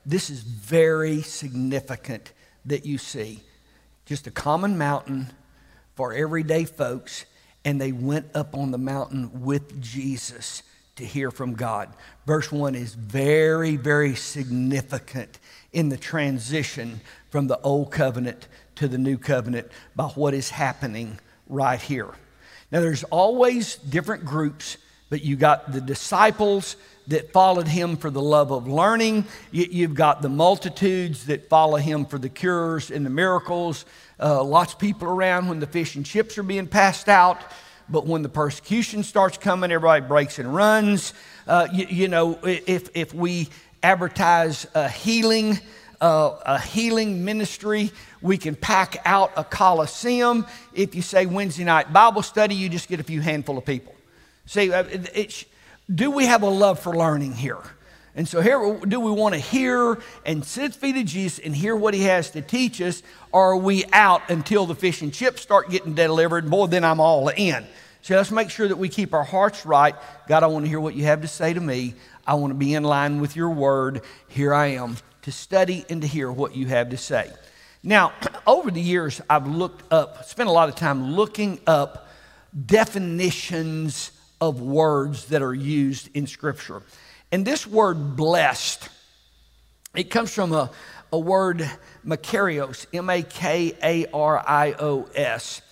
this 0.07 0.31
is 0.31 0.41
very 0.41 1.23
significant 1.23 2.33
that 2.65 2.87
you 2.87 2.99
see. 2.99 3.43
Just 4.07 4.27
a 4.27 4.31
common 4.31 4.79
mountain 4.79 5.29
for 5.95 6.13
everyday 6.13 6.65
folks 6.65 7.25
and 7.69 7.79
they 7.79 7.93
went 7.93 8.35
up 8.35 8.55
on 8.55 8.71
the 8.71 8.79
mountain 8.79 9.43
with 9.43 9.79
Jesus 9.79 10.63
to 10.97 11.05
hear 11.05 11.31
from 11.31 11.53
God. 11.53 11.91
Verse 12.25 12.51
1 12.51 12.75
is 12.75 12.95
very, 12.95 13.77
very 13.77 14.15
significant 14.15 15.39
in 15.71 15.91
the 15.91 15.99
transition 15.99 17.03
from 17.29 17.47
the 17.47 17.61
old 17.61 17.93
covenant 17.93 18.49
to 18.77 18.89
the 18.89 18.97
new 18.97 19.19
covenant 19.19 19.71
by 19.95 20.05
what 20.05 20.33
is 20.33 20.49
happening 20.49 21.21
right 21.47 21.79
here. 21.79 22.09
Now, 22.73 22.81
there's 22.81 23.05
always 23.05 23.77
different 23.77 24.25
groups, 24.25 24.79
but 25.11 25.21
you 25.23 25.37
got 25.37 25.71
the 25.71 25.83
disciples 25.83 26.75
that 27.09 27.33
followed 27.33 27.67
him 27.67 27.97
for 27.97 28.11
the 28.11 28.23
love 28.23 28.51
of 28.51 28.69
learning. 28.69 29.25
You've 29.51 29.95
got 29.95 30.23
the 30.23 30.29
multitudes 30.29 31.27
that 31.27 31.49
follow 31.49 31.77
him 31.77 32.05
for 32.05 32.19
the 32.19 32.29
cures 32.29 32.91
and 32.91 33.05
the 33.05 33.11
miracles. 33.11 33.87
Uh, 34.21 34.43
lots 34.45 34.75
of 34.75 34.79
people 34.79 35.09
around 35.09 35.49
when 35.49 35.59
the 35.59 35.67
fish 35.67 35.97
and 35.97 36.05
chips 36.05 36.37
are 36.39 36.43
being 36.43 36.67
passed 36.67 37.09
out. 37.09 37.41
But 37.89 38.07
when 38.07 38.21
the 38.21 38.29
persecution 38.29 39.03
starts 39.03 39.39
coming, 39.39 39.73
everybody 39.73 40.07
breaks 40.07 40.39
and 40.39 40.55
runs. 40.55 41.15
Uh, 41.47 41.69
you, 41.73 41.87
you, 41.89 42.09
know, 42.09 42.39
if, 42.43 42.91
if 42.95 43.15
we 43.15 43.49
advertise 43.83 44.67
a 44.75 44.87
healing, 44.91 45.59
uh, 46.03 46.37
a 46.45 46.61
healing 46.61 47.25
ministry, 47.25 47.91
we 48.21 48.37
can 48.37 48.55
pack 48.55 48.99
out 49.07 49.33
a 49.37 49.45
coliseum. 49.45 50.47
If 50.75 50.95
you 50.95 51.01
say 51.01 51.25
Wednesday 51.25 51.65
night 51.65 51.91
Bible 51.91 52.23
study, 52.23 52.55
you 52.55 52.69
just 52.69 52.89
get 52.89 53.01
a 53.01 53.05
few 53.05 53.23
handful 53.23 53.57
of 53.57 53.65
people. 53.65 53.95
See, 54.45 54.71
uh, 54.71 54.85
do 55.93 56.11
we 56.11 56.27
have 56.27 56.43
a 56.43 56.49
love 56.49 56.79
for 56.79 56.95
learning 56.95 57.33
here? 57.33 57.63
And 58.15 58.27
so 58.27 58.41
here, 58.41 58.81
do 58.87 58.99
we 58.99 59.13
want 59.13 59.35
to 59.35 59.41
hear 59.41 59.99
and 60.27 60.45
sit 60.45 60.75
feet 60.75 60.97
of 60.97 61.05
Jesus 61.05 61.39
and 61.39 61.55
hear 61.55 61.77
what 61.77 61.95
he 61.95 62.03
has 62.03 62.31
to 62.33 62.43
teach 62.43 62.81
us, 62.81 63.03
or 63.31 63.53
are 63.53 63.57
we 63.57 63.85
out 63.93 64.29
until 64.29 64.67
the 64.67 64.75
fish 64.75 65.03
and 65.03 65.15
chips 65.15 65.41
start 65.41 65.71
getting 65.71 65.95
delivered? 65.95 66.51
Boy, 66.51 66.67
then 66.67 66.83
I'm 66.83 66.99
all 66.99 67.29
in. 67.29 67.65
So 68.03 68.17
let's 68.17 68.31
make 68.31 68.51
sure 68.51 68.67
that 68.67 68.77
we 68.77 68.89
keep 68.89 69.15
our 69.15 69.23
hearts 69.23 69.65
right. 69.65 69.95
God, 70.27 70.43
I 70.43 70.47
want 70.47 70.65
to 70.65 70.69
hear 70.69 70.81
what 70.81 70.95
you 70.95 71.05
have 71.05 71.21
to 71.23 71.29
say 71.29 71.53
to 71.53 71.61
me. 71.61 71.95
I 72.27 72.35
want 72.35 72.51
to 72.51 72.57
be 72.57 72.75
in 72.75 72.83
line 72.83 73.21
with 73.21 73.37
your 73.37 73.51
word. 73.51 74.03
Here 74.29 74.53
I 74.53 74.67
am 74.67 74.97
to 75.23 75.31
study 75.31 75.85
and 75.89 76.03
to 76.03 76.09
hear 76.09 76.33
what 76.33 76.57
you 76.57 76.67
have 76.67 76.91
to 76.91 76.97
say. 76.97 77.31
Now, 77.83 78.13
over 78.47 78.71
the 78.71 78.81
years, 78.81 79.21
I've 79.31 79.47
looked 79.47 79.93
up, 79.93 80.25
spent 80.25 80.49
a 80.49 80.53
lot 80.53 80.69
of 80.69 80.75
time 80.75 81.13
looking 81.13 81.61
up 81.67 82.09
definitions 82.67 84.11
of 84.41 84.61
words 84.61 85.27
that 85.27 85.43
are 85.43 85.55
used 85.55 86.11
in 86.15 86.27
Scripture. 86.27 86.83
And 87.33 87.45
this 87.45 87.67
word 87.67 88.17
blessed, 88.17 88.89
it 89.95 90.11
comes 90.11 90.33
from 90.33 90.53
a, 90.53 90.71
a 91.13 91.19
word 91.19 91.69
makarios, 92.07 92.87
M 92.93 93.11
A 93.11 93.23
K 93.23 93.73
A 93.83 94.07
R 94.13 94.43
I 94.47 94.75
O 94.79 95.09
S. 95.15 95.63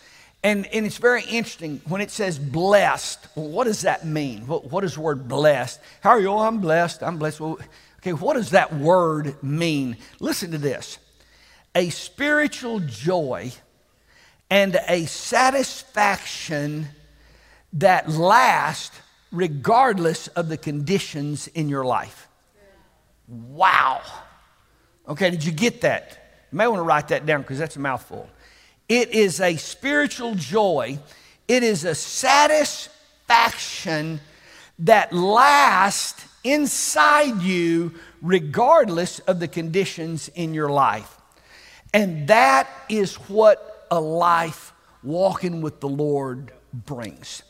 And, 0.43 0.67
and 0.67 0.87
it's 0.87 0.99
very 0.99 1.23
interesting 1.23 1.81
when 1.89 2.01
it 2.01 2.11
says 2.11 2.39
blessed. 2.39 3.27
Well, 3.35 3.49
what 3.49 3.65
does 3.65 3.83
that 3.83 4.07
mean? 4.07 4.47
What, 4.47 4.71
what 4.71 4.83
does 4.83 4.95
the 4.95 5.01
word 5.01 5.27
blessed? 5.27 5.81
How 6.01 6.11
are 6.11 6.21
you? 6.21 6.29
Oh, 6.29 6.39
I'm 6.39 6.61
blessed. 6.61 7.03
I'm 7.03 7.19
blessed. 7.19 7.41
Well, 7.41 7.59
okay, 8.01 8.13
what 8.13 8.35
does 8.35 8.51
that 8.51 8.73
word 8.75 9.43
mean? 9.43 9.97
Listen 10.21 10.53
to 10.53 10.59
this 10.59 10.99
a 11.75 11.91
spiritual 11.91 12.81
joy 12.81 13.53
and 14.49 14.79
a 14.89 15.07
satisfaction 15.07 16.89
that 17.75 18.09
lasts 18.09 18.99
regardless 19.33 20.29
of 20.29 20.49
the 20.49 20.57
conditions 20.57 21.49
in 21.49 21.69
your 21.69 21.85
life. 21.85 22.29
Wow. 23.29 24.01
Okay, 25.09 25.31
did 25.31 25.45
you 25.45 25.53
get 25.53 25.83
that? 25.83 26.47
You 26.53 26.59
may 26.59 26.67
want 26.69 26.79
to 26.79 26.85
write 26.85 27.09
that 27.09 27.27
down 27.27 27.43
because 27.43 27.59
that's 27.59 27.77
a 27.77 27.81
mouthful. 27.81 28.31
It 28.89 29.11
is 29.11 29.41
a 29.41 29.57
spiritual 29.57 30.37
joy, 30.37 30.99
it 31.49 31.63
is 31.63 31.85
a 31.85 31.95
satisfaction 31.95 34.21
that 34.81 35.13
lasts 35.13 36.25
inside 36.45 37.41
you 37.43 37.95
regardless 38.23 39.19
of 39.21 39.39
the 39.41 39.49
conditions 39.49 40.29
in 40.29 40.53
your 40.55 40.69
life. 40.69 41.17
And 41.93 42.29
that 42.29 42.69
is 42.89 43.15
what 43.15 43.87
a 43.91 44.01
life 44.01 44.73
walking 45.03 45.63
with 45.63 45.81
the 45.81 45.89
Lord 45.89 46.53
brings. 46.73 47.43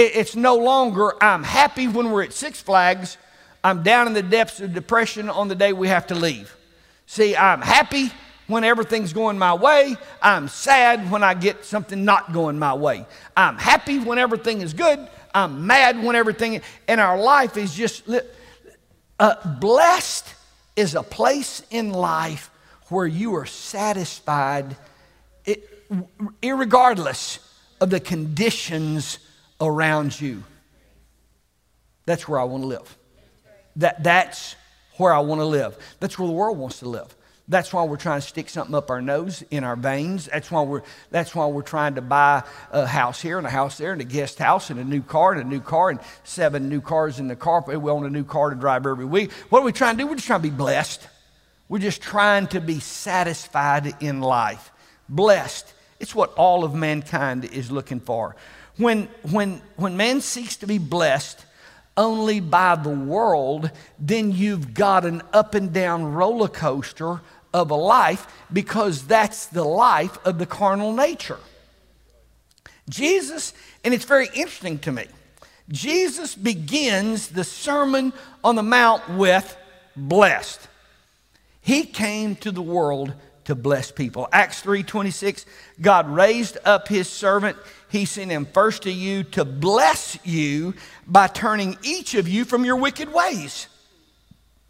It's 0.00 0.36
no 0.36 0.54
longer, 0.54 1.12
I'm 1.20 1.42
happy 1.42 1.88
when 1.88 2.12
we're 2.12 2.22
at 2.22 2.32
Six 2.32 2.62
Flags. 2.62 3.16
I'm 3.64 3.82
down 3.82 4.06
in 4.06 4.12
the 4.12 4.22
depths 4.22 4.60
of 4.60 4.72
depression 4.72 5.28
on 5.28 5.48
the 5.48 5.56
day 5.56 5.72
we 5.72 5.88
have 5.88 6.06
to 6.06 6.14
leave. 6.14 6.54
See, 7.06 7.34
I'm 7.34 7.60
happy 7.60 8.12
when 8.46 8.62
everything's 8.62 9.12
going 9.12 9.38
my 9.38 9.54
way. 9.54 9.96
I'm 10.22 10.46
sad 10.46 11.10
when 11.10 11.24
I 11.24 11.34
get 11.34 11.64
something 11.64 12.04
not 12.04 12.32
going 12.32 12.60
my 12.60 12.74
way. 12.74 13.06
I'm 13.36 13.58
happy 13.58 13.98
when 13.98 14.18
everything 14.18 14.60
is 14.60 14.72
good. 14.72 15.04
I'm 15.34 15.66
mad 15.66 16.00
when 16.00 16.14
everything, 16.14 16.60
and 16.86 17.00
our 17.00 17.18
life 17.18 17.56
is 17.56 17.74
just, 17.74 18.08
uh, 19.18 19.58
blessed 19.58 20.32
is 20.76 20.94
a 20.94 21.02
place 21.02 21.60
in 21.70 21.90
life 21.90 22.52
where 22.88 23.06
you 23.06 23.34
are 23.34 23.46
satisfied, 23.46 24.76
it, 25.44 25.90
irregardless 26.40 27.40
of 27.80 27.90
the 27.90 27.98
conditions 27.98 29.18
around 29.60 30.20
you. 30.20 30.44
That's 32.06 32.26
where 32.26 32.40
I 32.40 32.44
want 32.44 32.62
to 32.62 32.68
live. 32.68 32.96
That, 33.76 34.02
that's 34.02 34.56
where 34.96 35.12
I 35.12 35.20
want 35.20 35.40
to 35.40 35.44
live. 35.44 35.76
That's 36.00 36.18
where 36.18 36.26
the 36.26 36.34
world 36.34 36.58
wants 36.58 36.80
to 36.80 36.88
live. 36.88 37.14
That's 37.50 37.72
why 37.72 37.84
we're 37.84 37.96
trying 37.96 38.20
to 38.20 38.26
stick 38.26 38.50
something 38.50 38.74
up 38.74 38.90
our 38.90 39.00
nose, 39.00 39.42
in 39.50 39.64
our 39.64 39.76
veins. 39.76 40.26
That's 40.26 40.50
why 40.50 40.62
we're, 40.62 40.82
that's 41.10 41.34
why 41.34 41.46
we're 41.46 41.62
trying 41.62 41.94
to 41.94 42.02
buy 42.02 42.42
a 42.70 42.86
house 42.86 43.22
here 43.22 43.38
and 43.38 43.46
a 43.46 43.50
house 43.50 43.78
there 43.78 43.92
and 43.92 44.02
a 44.02 44.04
guest 44.04 44.38
house 44.38 44.68
and 44.68 44.78
a 44.78 44.84
new 44.84 45.00
car 45.00 45.32
and 45.32 45.40
a 45.40 45.48
new 45.48 45.60
car 45.60 45.88
and 45.88 45.98
seven 46.24 46.68
new 46.68 46.82
cars 46.82 47.18
in 47.18 47.28
the 47.28 47.36
car. 47.36 47.64
We 47.66 47.76
want 47.78 48.04
a 48.04 48.10
new 48.10 48.24
car 48.24 48.50
to 48.50 48.56
drive 48.56 48.84
every 48.84 49.06
week. 49.06 49.32
What 49.48 49.60
are 49.60 49.64
we 49.64 49.72
trying 49.72 49.96
to 49.96 50.02
do? 50.02 50.06
We're 50.06 50.16
just 50.16 50.26
trying 50.26 50.42
to 50.42 50.50
be 50.50 50.54
blessed. 50.54 51.08
We're 51.70 51.78
just 51.78 52.02
trying 52.02 52.48
to 52.48 52.60
be 52.60 52.80
satisfied 52.80 53.96
in 54.02 54.20
life. 54.20 54.70
Blessed. 55.08 55.72
It's 56.00 56.14
what 56.14 56.34
all 56.34 56.64
of 56.64 56.74
mankind 56.74 57.46
is 57.46 57.70
looking 57.70 58.00
for. 58.00 58.36
When, 58.78 59.08
when, 59.30 59.60
when 59.76 59.96
man 59.96 60.20
seeks 60.20 60.56
to 60.56 60.66
be 60.66 60.78
blessed, 60.78 61.44
only 61.96 62.38
by 62.38 62.76
the 62.76 62.88
world, 62.88 63.70
then 63.98 64.32
you've 64.32 64.72
got 64.72 65.04
an 65.04 65.20
up 65.32 65.54
and 65.54 65.72
down 65.72 66.12
roller 66.14 66.48
coaster 66.48 67.20
of 67.52 67.70
a 67.70 67.74
life 67.76 68.26
because 68.52 69.06
that's 69.06 69.46
the 69.46 69.64
life 69.64 70.16
of 70.24 70.38
the 70.38 70.46
carnal 70.46 70.92
nature. 70.92 71.38
Jesus, 72.88 73.52
and 73.84 73.92
it's 73.92 74.04
very 74.04 74.28
interesting 74.28 74.78
to 74.80 74.92
me, 74.92 75.06
Jesus 75.68 76.34
begins 76.34 77.28
the 77.28 77.44
Sermon 77.44 78.12
on 78.42 78.56
the 78.56 78.62
Mount 78.62 79.06
with 79.10 79.56
blessed. 79.96 80.66
He 81.60 81.84
came 81.84 82.36
to 82.36 82.50
the 82.50 82.62
world 82.62 83.12
to 83.44 83.54
bless 83.54 83.90
people. 83.90 84.28
Acts 84.32 84.62
3:26, 84.62 85.44
God 85.80 86.08
raised 86.08 86.56
up 86.64 86.88
his 86.88 87.08
servant. 87.10 87.56
He 87.90 88.04
sent 88.04 88.30
him 88.30 88.46
first 88.46 88.82
to 88.82 88.90
you 88.90 89.24
to 89.24 89.44
bless 89.44 90.18
you 90.24 90.74
by 91.06 91.26
turning 91.26 91.78
each 91.82 92.14
of 92.14 92.28
you 92.28 92.44
from 92.44 92.64
your 92.64 92.76
wicked 92.76 93.12
ways. 93.12 93.66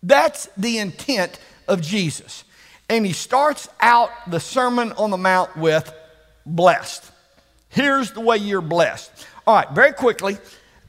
That's 0.03 0.49
the 0.57 0.79
intent 0.79 1.39
of 1.67 1.81
Jesus. 1.81 2.45
And 2.89 3.05
he 3.05 3.13
starts 3.13 3.69
out 3.81 4.11
the 4.29 4.41
Sermon 4.41 4.93
on 4.93 5.11
the 5.11 5.17
Mount 5.17 5.57
with 5.57 5.93
blessed. 6.47 7.11
Here's 7.69 8.13
the 8.13 8.21
way 8.21 8.39
you're 8.39 8.61
blessed. 8.61 9.11
All 9.47 9.57
right, 9.57 9.71
very 9.71 9.93
quickly 9.93 10.39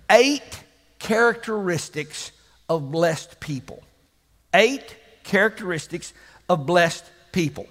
eight 0.09 0.63
characteristics 0.99 2.31
of 2.69 2.91
blessed 2.91 3.39
people. 3.39 3.83
Eight 4.53 4.95
characteristics 5.23 6.13
of 6.47 6.65
blessed 6.65 7.05
people. 7.31 7.67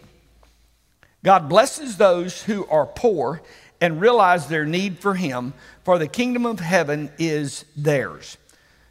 God 1.24 1.48
blesses 1.48 1.96
those 1.96 2.42
who 2.42 2.66
are 2.66 2.86
poor 2.86 3.42
and 3.80 4.00
realize 4.00 4.46
their 4.46 4.64
need 4.64 4.98
for 4.98 5.14
Him, 5.14 5.54
for 5.84 5.98
the 5.98 6.08
kingdom 6.08 6.46
of 6.46 6.60
heaven 6.60 7.10
is 7.18 7.64
theirs. 7.76 8.36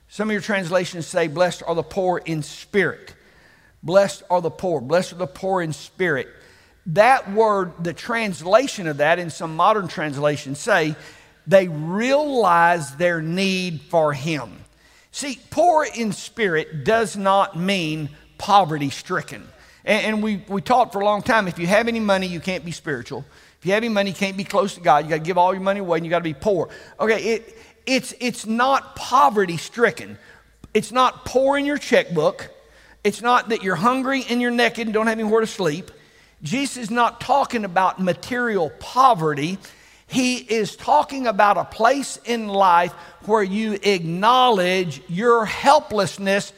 Some 0.10 0.30
of 0.30 0.34
your 0.34 0.42
translations 0.42 1.06
say, 1.06 1.28
Blessed 1.28 1.64
are 1.68 1.76
the 1.76 1.84
poor 1.84 2.20
in 2.20 2.44
spirit. 2.44 3.14
Blessed 3.84 4.24
are 4.30 4.42
the 4.42 4.50
poor. 4.52 4.82
Blessed 4.82 5.14
are 5.14 5.18
the 5.18 5.28
poor 5.28 5.62
in 5.62 5.74
spirit. 5.74 6.28
That 6.88 7.32
word, 7.32 7.74
the 7.84 7.94
translation 7.94 8.88
of 8.88 8.98
that 8.98 9.20
in 9.20 9.30
some 9.30 9.56
modern 9.56 9.88
translations 9.88 10.60
say, 10.60 10.96
they 11.46 11.68
realize 11.68 12.96
their 12.96 13.22
need 13.22 13.82
for 13.90 14.14
Him. 14.14 14.58
See, 15.12 15.40
poor 15.50 15.86
in 15.96 16.12
spirit 16.14 16.84
does 16.84 17.18
not 17.18 17.58
mean 17.58 18.10
poverty 18.38 18.90
stricken. 18.90 19.48
And, 19.84 20.22
we, 20.22 20.44
we 20.50 20.62
taught 20.62 20.92
for 20.92 21.00
a 21.00 21.06
long 21.06 21.22
time 21.22 21.48
if 21.48 21.60
you 21.60 21.68
have 21.68 21.88
any 21.88 22.02
money, 22.02 22.28
you 22.28 22.42
can't 22.42 22.66
be 22.66 22.72
spiritual. 22.72 23.26
If 23.60 23.66
you 23.66 23.74
have 23.74 23.84
any 23.84 23.90
money, 23.90 24.12
you 24.12 24.16
can't 24.16 24.38
be 24.38 24.44
close 24.44 24.76
to 24.76 24.82
God. 24.82 25.06
You 25.06 25.10
got 25.10 25.18
to 25.18 25.24
give 25.24 25.38
all 25.38 25.54
your 25.54 25.64
money 25.64 25.80
away 25.80 25.98
and 25.98 26.06
you 26.06 26.10
got 26.10 26.20
to 26.20 26.24
be 26.24 26.34
poor. 26.34 26.70
Okay, 27.00 27.24
it, 27.24 27.58
it's, 27.86 28.14
it's 28.20 28.46
not 28.46 28.96
poverty 28.96 29.58
stricken. 29.58 30.18
It's 30.74 30.92
not 30.92 31.26
poor 31.26 31.58
in 31.58 31.66
your 31.66 31.78
checkbook. 31.78 32.50
It's 33.04 33.22
not 33.22 33.50
that 33.50 33.64
you're 33.64 33.76
hungry 33.76 34.26
and 34.30 34.42
you're 34.42 34.52
naked 34.52 34.88
and 34.88 34.94
don't 34.94 35.08
have 35.08 35.18
anywhere 35.20 35.42
to 35.42 35.48
sleep. 35.48 35.92
Jesus 36.44 36.78
is 36.78 36.92
not 36.92 37.20
talking 37.20 37.66
about 37.66 38.00
material 38.00 38.72
poverty. 38.80 39.58
He 40.06 40.38
is 40.38 40.76
talking 40.76 41.26
about 41.26 41.58
a 41.58 41.66
place 41.66 42.20
in 42.26 42.48
life 42.48 42.92
where 43.26 43.44
you 43.44 43.80
acknowledge 43.82 45.02
your 45.08 45.46
helplessness 45.46 46.54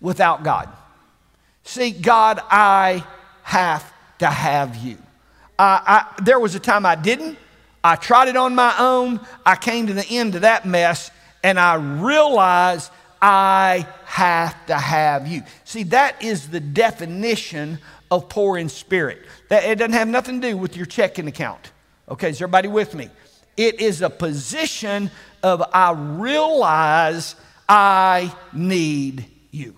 without 0.00 0.44
God. 0.44 0.68
See, 1.64 1.90
God, 1.90 2.40
I 2.50 3.04
have 3.42 3.90
to 4.18 4.26
have 4.26 4.76
you. 4.76 4.98
I, 5.58 6.14
there 6.22 6.40
was 6.40 6.54
a 6.54 6.60
time 6.60 6.84
I 6.84 6.94
didn't. 6.94 7.38
I 7.82 7.96
tried 7.96 8.28
it 8.28 8.36
on 8.36 8.54
my 8.54 8.74
own. 8.78 9.20
I 9.44 9.56
came 9.56 9.86
to 9.86 9.92
the 9.92 10.06
end 10.06 10.34
of 10.34 10.40
that 10.40 10.66
mess 10.66 11.10
and 11.42 11.60
I 11.60 11.74
realized 11.74 12.90
I 13.20 13.86
have 14.06 14.66
to 14.66 14.76
have 14.76 15.28
you. 15.28 15.42
See, 15.64 15.84
that 15.84 16.22
is 16.22 16.48
the 16.48 16.60
definition 16.60 17.78
of 18.10 18.28
poor 18.28 18.58
in 18.58 18.68
spirit. 18.68 19.18
That 19.48 19.64
it 19.64 19.78
doesn't 19.78 19.92
have 19.92 20.08
nothing 20.08 20.40
to 20.40 20.50
do 20.50 20.56
with 20.56 20.76
your 20.76 20.86
checking 20.86 21.28
account. 21.28 21.72
Okay, 22.08 22.30
is 22.30 22.36
everybody 22.36 22.68
with 22.68 22.94
me? 22.94 23.10
It 23.56 23.80
is 23.80 24.02
a 24.02 24.10
position 24.10 25.10
of 25.42 25.62
I 25.72 25.92
realize 25.92 27.36
I 27.68 28.34
need 28.52 29.26
you. 29.50 29.74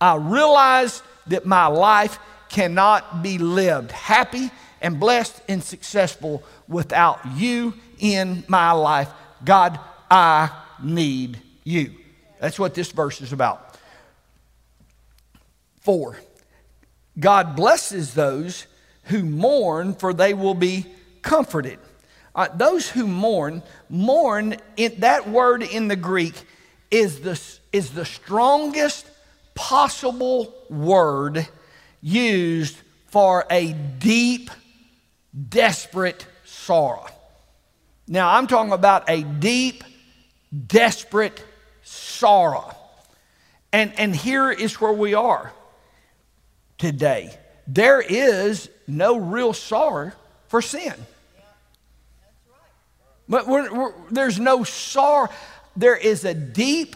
I 0.00 0.16
realize 0.16 1.02
that 1.26 1.46
my 1.46 1.66
life 1.66 2.18
cannot 2.48 3.22
be 3.22 3.38
lived 3.38 3.90
happy 3.90 4.50
and 4.86 5.00
blessed 5.00 5.42
and 5.48 5.64
successful 5.64 6.44
without 6.68 7.18
you 7.34 7.74
in 7.98 8.44
my 8.46 8.70
life. 8.70 9.10
God, 9.44 9.80
I 10.08 10.48
need 10.80 11.40
you. 11.64 11.92
That's 12.38 12.56
what 12.56 12.74
this 12.74 12.92
verse 12.92 13.20
is 13.20 13.32
about. 13.32 13.76
Four, 15.80 16.20
God 17.18 17.56
blesses 17.56 18.14
those 18.14 18.68
who 19.06 19.24
mourn, 19.24 19.94
for 19.94 20.14
they 20.14 20.34
will 20.34 20.54
be 20.54 20.86
comforted. 21.20 21.80
Uh, 22.32 22.46
those 22.54 22.88
who 22.88 23.08
mourn, 23.08 23.64
mourn, 23.88 24.56
in, 24.76 25.00
that 25.00 25.28
word 25.28 25.64
in 25.64 25.88
the 25.88 25.96
Greek 25.96 26.34
is 26.92 27.22
the, 27.22 27.40
is 27.72 27.90
the 27.90 28.04
strongest 28.04 29.10
possible 29.56 30.54
word 30.70 31.48
used 32.00 32.76
for 33.08 33.44
a 33.50 33.72
deep 33.72 34.48
desperate 35.36 36.26
sorrow. 36.44 37.06
Now, 38.08 38.30
I'm 38.36 38.46
talking 38.46 38.72
about 38.72 39.10
a 39.10 39.22
deep, 39.22 39.84
desperate 40.66 41.44
sorrow. 41.82 42.74
And, 43.72 43.92
and 43.98 44.14
here 44.14 44.50
is 44.50 44.80
where 44.80 44.92
we 44.92 45.14
are 45.14 45.52
today. 46.78 47.36
There 47.66 48.00
is 48.00 48.70
no 48.86 49.16
real 49.16 49.52
sorrow 49.52 50.12
for 50.48 50.62
sin. 50.62 50.94
But 53.28 53.48
we're, 53.48 53.74
we're, 53.74 53.92
there's 54.10 54.38
no 54.38 54.62
sorrow. 54.62 55.28
There 55.76 55.96
is 55.96 56.24
a 56.24 56.32
deep 56.32 56.94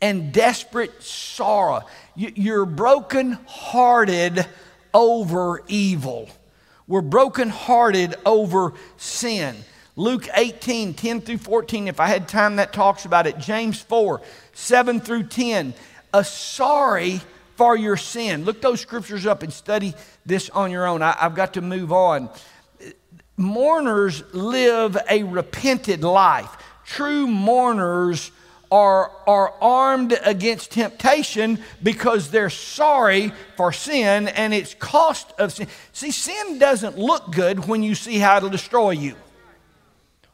and 0.00 0.32
desperate 0.32 1.02
sorrow. 1.02 1.82
You, 2.14 2.32
you're 2.34 2.66
broken-hearted 2.66 4.46
over 4.94 5.62
evil. 5.68 6.30
We're 6.88 7.00
brokenhearted 7.00 8.14
over 8.24 8.74
sin. 8.96 9.56
Luke 9.96 10.28
18, 10.34 10.94
10 10.94 11.20
through 11.22 11.38
14, 11.38 11.88
if 11.88 12.00
I 12.00 12.06
had 12.06 12.28
time, 12.28 12.56
that 12.56 12.72
talks 12.72 13.06
about 13.06 13.26
it. 13.26 13.38
James 13.38 13.80
4, 13.80 14.20
7 14.52 15.00
through 15.00 15.24
10. 15.24 15.74
A 16.12 16.22
sorry 16.22 17.20
for 17.56 17.76
your 17.76 17.96
sin. 17.96 18.44
Look 18.44 18.60
those 18.60 18.80
scriptures 18.80 19.26
up 19.26 19.42
and 19.42 19.52
study 19.52 19.94
this 20.24 20.50
on 20.50 20.70
your 20.70 20.86
own. 20.86 21.02
I, 21.02 21.16
I've 21.18 21.34
got 21.34 21.54
to 21.54 21.62
move 21.62 21.92
on. 21.92 22.28
Mourners 23.36 24.22
live 24.32 24.96
a 25.10 25.22
repented 25.22 26.04
life. 26.04 26.50
True 26.84 27.26
mourners 27.26 28.30
are, 28.70 29.10
are 29.26 29.54
armed 29.60 30.18
against 30.24 30.72
temptation 30.72 31.58
because 31.82 32.30
they're 32.30 32.50
sorry 32.50 33.32
for 33.56 33.72
sin 33.72 34.28
and 34.28 34.52
its 34.52 34.74
cost 34.74 35.32
of 35.38 35.52
sin. 35.52 35.68
See, 35.92 36.10
sin 36.10 36.58
doesn't 36.58 36.98
look 36.98 37.32
good 37.32 37.66
when 37.68 37.82
you 37.82 37.94
see 37.94 38.18
how 38.18 38.38
it'll 38.38 38.50
destroy 38.50 38.90
you. 38.90 39.14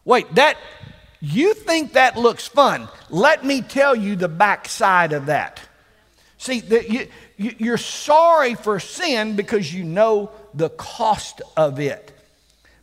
Wait, 0.04 0.34
that 0.34 0.56
you 1.20 1.54
think 1.54 1.92
that 1.92 2.16
looks 2.16 2.48
fun. 2.48 2.88
Let 3.10 3.44
me 3.44 3.62
tell 3.62 3.94
you 3.94 4.16
the 4.16 4.28
backside 4.28 5.12
of 5.12 5.26
that. 5.26 5.60
See, 6.38 6.60
the, 6.60 6.90
you, 6.90 7.08
you, 7.36 7.54
you're 7.58 7.78
sorry 7.78 8.56
for 8.56 8.80
sin 8.80 9.36
because 9.36 9.72
you 9.72 9.84
know 9.84 10.32
the 10.54 10.70
cost 10.70 11.40
of 11.56 11.78
it. 11.78 12.10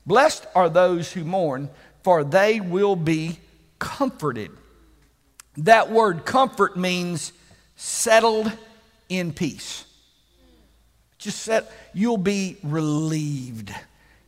Blessed 0.06 0.48
are 0.56 0.70
those 0.70 1.12
who 1.12 1.26
mourn, 1.26 1.70
for 2.04 2.24
they 2.24 2.62
will 2.62 2.96
be 2.96 3.40
comforted. 3.80 4.52
That 5.58 5.92
word 5.92 6.26
comfort 6.26 6.78
means 6.78 7.34
settled 7.76 8.52
in 9.10 9.34
peace. 9.34 9.86
Just 11.18 11.42
set, 11.42 11.72
you'll 11.94 12.18
be 12.18 12.58
relieved. 12.64 13.74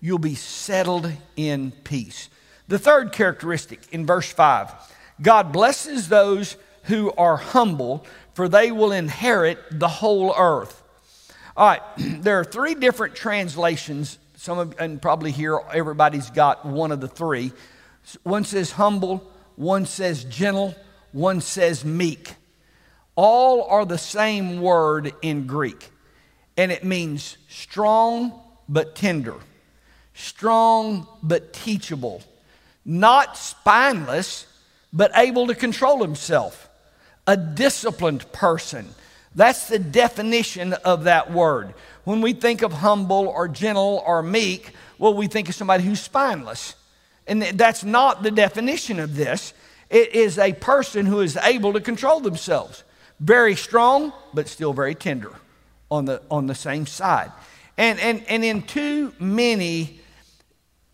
You'll 0.01 0.19
be 0.19 0.35
settled 0.35 1.11
in 1.35 1.71
peace. 1.83 2.29
The 2.67 2.79
third 2.79 3.11
characteristic 3.11 3.81
in 3.91 4.05
verse 4.05 4.31
5 4.31 4.71
God 5.21 5.51
blesses 5.51 6.09
those 6.09 6.57
who 6.83 7.11
are 7.13 7.37
humble, 7.37 8.05
for 8.33 8.49
they 8.49 8.71
will 8.71 8.91
inherit 8.91 9.59
the 9.71 9.87
whole 9.87 10.33
earth. 10.35 10.81
All 11.55 11.67
right, 11.67 11.81
there 11.97 12.39
are 12.39 12.43
three 12.43 12.75
different 12.75 13.15
translations. 13.15 14.17
Some 14.35 14.57
of, 14.57 14.75
and 14.79 15.01
probably 15.01 15.31
here 15.31 15.59
everybody's 15.71 16.29
got 16.29 16.65
one 16.65 16.91
of 16.91 16.99
the 16.99 17.07
three. 17.07 17.51
One 18.23 18.43
says 18.43 18.71
humble, 18.71 19.31
one 19.55 19.85
says 19.85 20.23
gentle, 20.23 20.75
one 21.11 21.41
says 21.41 21.83
meek. 21.85 22.35
All 23.15 23.63
are 23.63 23.85
the 23.85 23.97
same 23.97 24.61
word 24.61 25.13
in 25.21 25.47
Greek, 25.47 25.89
and 26.57 26.71
it 26.71 26.83
means 26.83 27.37
strong 27.49 28.39
but 28.69 28.95
tender, 28.95 29.35
strong 30.13 31.07
but 31.21 31.53
teachable, 31.53 32.23
not 32.85 33.37
spineless 33.37 34.47
but 34.93 35.11
able 35.15 35.47
to 35.47 35.55
control 35.55 36.01
himself, 36.01 36.69
a 37.27 37.35
disciplined 37.37 38.31
person. 38.31 38.87
That's 39.35 39.67
the 39.67 39.79
definition 39.79 40.73
of 40.73 41.05
that 41.05 41.31
word. 41.31 41.73
When 42.03 42.21
we 42.21 42.33
think 42.33 42.61
of 42.61 42.73
humble 42.73 43.27
or 43.27 43.47
gentle 43.47 44.03
or 44.05 44.21
meek, 44.21 44.73
well, 44.97 45.13
we 45.13 45.27
think 45.27 45.47
of 45.49 45.55
somebody 45.55 45.83
who's 45.83 46.01
spineless. 46.01 46.75
And 47.27 47.41
that's 47.41 47.83
not 47.83 48.23
the 48.23 48.31
definition 48.31 48.99
of 48.99 49.15
this. 49.15 49.53
It 49.91 50.15
is 50.15 50.39
a 50.39 50.53
person 50.53 51.05
who 51.05 51.19
is 51.19 51.37
able 51.37 51.73
to 51.73 51.81
control 51.81 52.21
themselves. 52.21 52.83
Very 53.19 53.55
strong, 53.55 54.13
but 54.33 54.47
still 54.47 54.73
very 54.73 54.95
tender 54.95 55.35
on 55.91 56.05
the, 56.05 56.21
on 56.31 56.47
the 56.47 56.55
same 56.55 56.87
side. 56.87 57.31
And, 57.77 57.99
and, 57.99 58.23
and 58.27 58.43
in 58.43 58.61
too 58.63 59.13
many, 59.19 59.99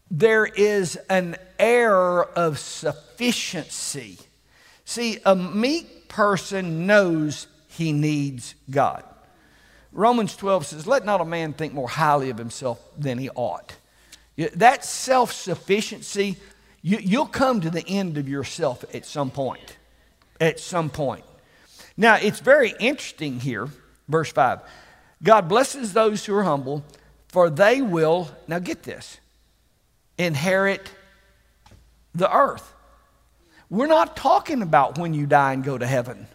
there 0.09 0.45
is 0.45 0.97
an 1.09 1.37
air 1.59 2.23
of 2.23 2.57
sufficiency. 2.57 4.17
See, 4.83 5.19
a 5.25 5.35
meek 5.35 6.09
person 6.09 6.87
knows 6.87 7.47
he 7.67 7.93
needs 7.93 8.55
God. 8.69 9.03
Romans 9.91 10.35
12 10.35 10.65
says, 10.65 10.87
Let 10.87 11.05
not 11.05 11.21
a 11.21 11.25
man 11.25 11.53
think 11.53 11.73
more 11.73 11.87
highly 11.87 12.29
of 12.31 12.37
himself 12.37 12.79
than 12.97 13.19
he 13.19 13.29
ought. 13.29 13.75
That 14.55 14.83
self 14.83 15.33
sufficiency, 15.33 16.37
you, 16.81 17.19
will 17.19 17.25
come 17.25 17.61
to 17.61 17.69
the 17.69 17.85
end 17.87 18.17
of 18.17 18.29
yourself 18.29 18.83
at 18.93 19.05
some 19.05 19.31
point. 19.31 19.77
At 20.39 20.59
some 20.59 20.89
point. 20.89 21.25
Now, 21.95 22.15
it's 22.15 22.39
very 22.39 22.73
interesting 22.79 23.39
here, 23.39 23.67
verse 24.07 24.31
5. 24.31 24.61
God 25.23 25.49
blesses 25.49 25.93
those 25.93 26.25
who 26.25 26.35
are 26.35 26.43
humble, 26.43 26.83
for 27.27 27.49
they 27.49 27.81
will, 27.81 28.29
now 28.47 28.59
get 28.59 28.83
this, 28.83 29.17
inherit 30.17 30.91
the 32.13 32.31
earth. 32.33 32.73
We're 33.69 33.87
not 33.87 34.15
talking 34.15 34.61
about 34.61 34.97
when 34.97 35.13
you 35.13 35.25
die 35.25 35.53
and 35.53 35.63
go 35.63 35.77
to 35.77 35.87
heaven. 35.87 36.27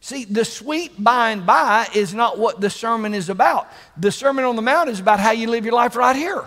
See, 0.00 0.24
the 0.24 0.44
sweet 0.44 0.92
by 1.02 1.30
and 1.30 1.46
by 1.46 1.88
is 1.94 2.14
not 2.14 2.38
what 2.38 2.60
the 2.60 2.70
sermon 2.70 3.14
is 3.14 3.28
about. 3.28 3.68
The 3.96 4.10
Sermon 4.10 4.44
on 4.44 4.56
the 4.56 4.62
Mount 4.62 4.88
is 4.88 4.98
about 4.98 5.20
how 5.20 5.30
you 5.30 5.48
live 5.48 5.64
your 5.64 5.74
life 5.74 5.94
right 5.94 6.16
here. 6.16 6.44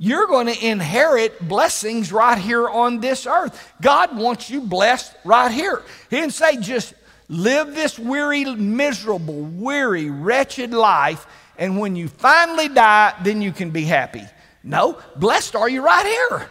You're 0.00 0.28
going 0.28 0.46
to 0.46 0.66
inherit 0.66 1.48
blessings 1.48 2.12
right 2.12 2.38
here 2.38 2.68
on 2.68 3.00
this 3.00 3.26
earth. 3.26 3.74
God 3.82 4.16
wants 4.16 4.48
you 4.48 4.60
blessed 4.60 5.12
right 5.24 5.50
here. 5.50 5.82
He 6.08 6.16
didn't 6.16 6.34
say 6.34 6.56
just 6.58 6.94
live 7.28 7.74
this 7.74 7.98
weary, 7.98 8.44
miserable, 8.44 9.42
weary, 9.42 10.08
wretched 10.08 10.72
life, 10.72 11.26
and 11.58 11.80
when 11.80 11.96
you 11.96 12.06
finally 12.06 12.68
die, 12.68 13.12
then 13.24 13.42
you 13.42 13.50
can 13.50 13.70
be 13.70 13.82
happy. 13.82 14.22
No, 14.62 15.00
blessed 15.16 15.56
are 15.56 15.68
you 15.68 15.84
right 15.84 16.06
here. 16.06 16.48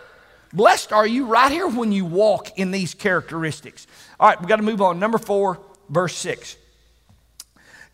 Blessed 0.51 0.91
are 0.91 1.07
you 1.07 1.25
right 1.25 1.51
here 1.51 1.67
when 1.67 1.93
you 1.93 2.03
walk 2.03 2.60
in 2.60 2.71
these 2.71 2.93
characteristics. 2.93 3.88
All 4.19 4.27
right, 4.27 4.39
we've 4.39 4.49
got 4.49 4.57
to 4.57 4.63
move 4.63 4.81
on. 4.81 4.99
Number 4.99 5.17
four, 5.17 5.60
verse 5.89 6.15
six. 6.15 6.57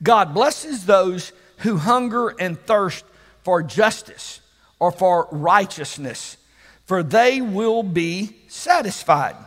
God 0.02 0.34
blesses 0.34 0.88
those 0.88 1.32
who 1.58 1.78
hunger 1.78 2.30
and 2.40 2.60
thirst 2.60 3.06
for 3.44 3.62
justice 3.62 4.42
or 4.84 4.92
for 4.92 5.30
righteousness, 5.32 6.36
for 6.84 7.04
they 7.04 7.40
will 7.40 7.84
be 7.84 8.36
satisfied. 8.50 9.38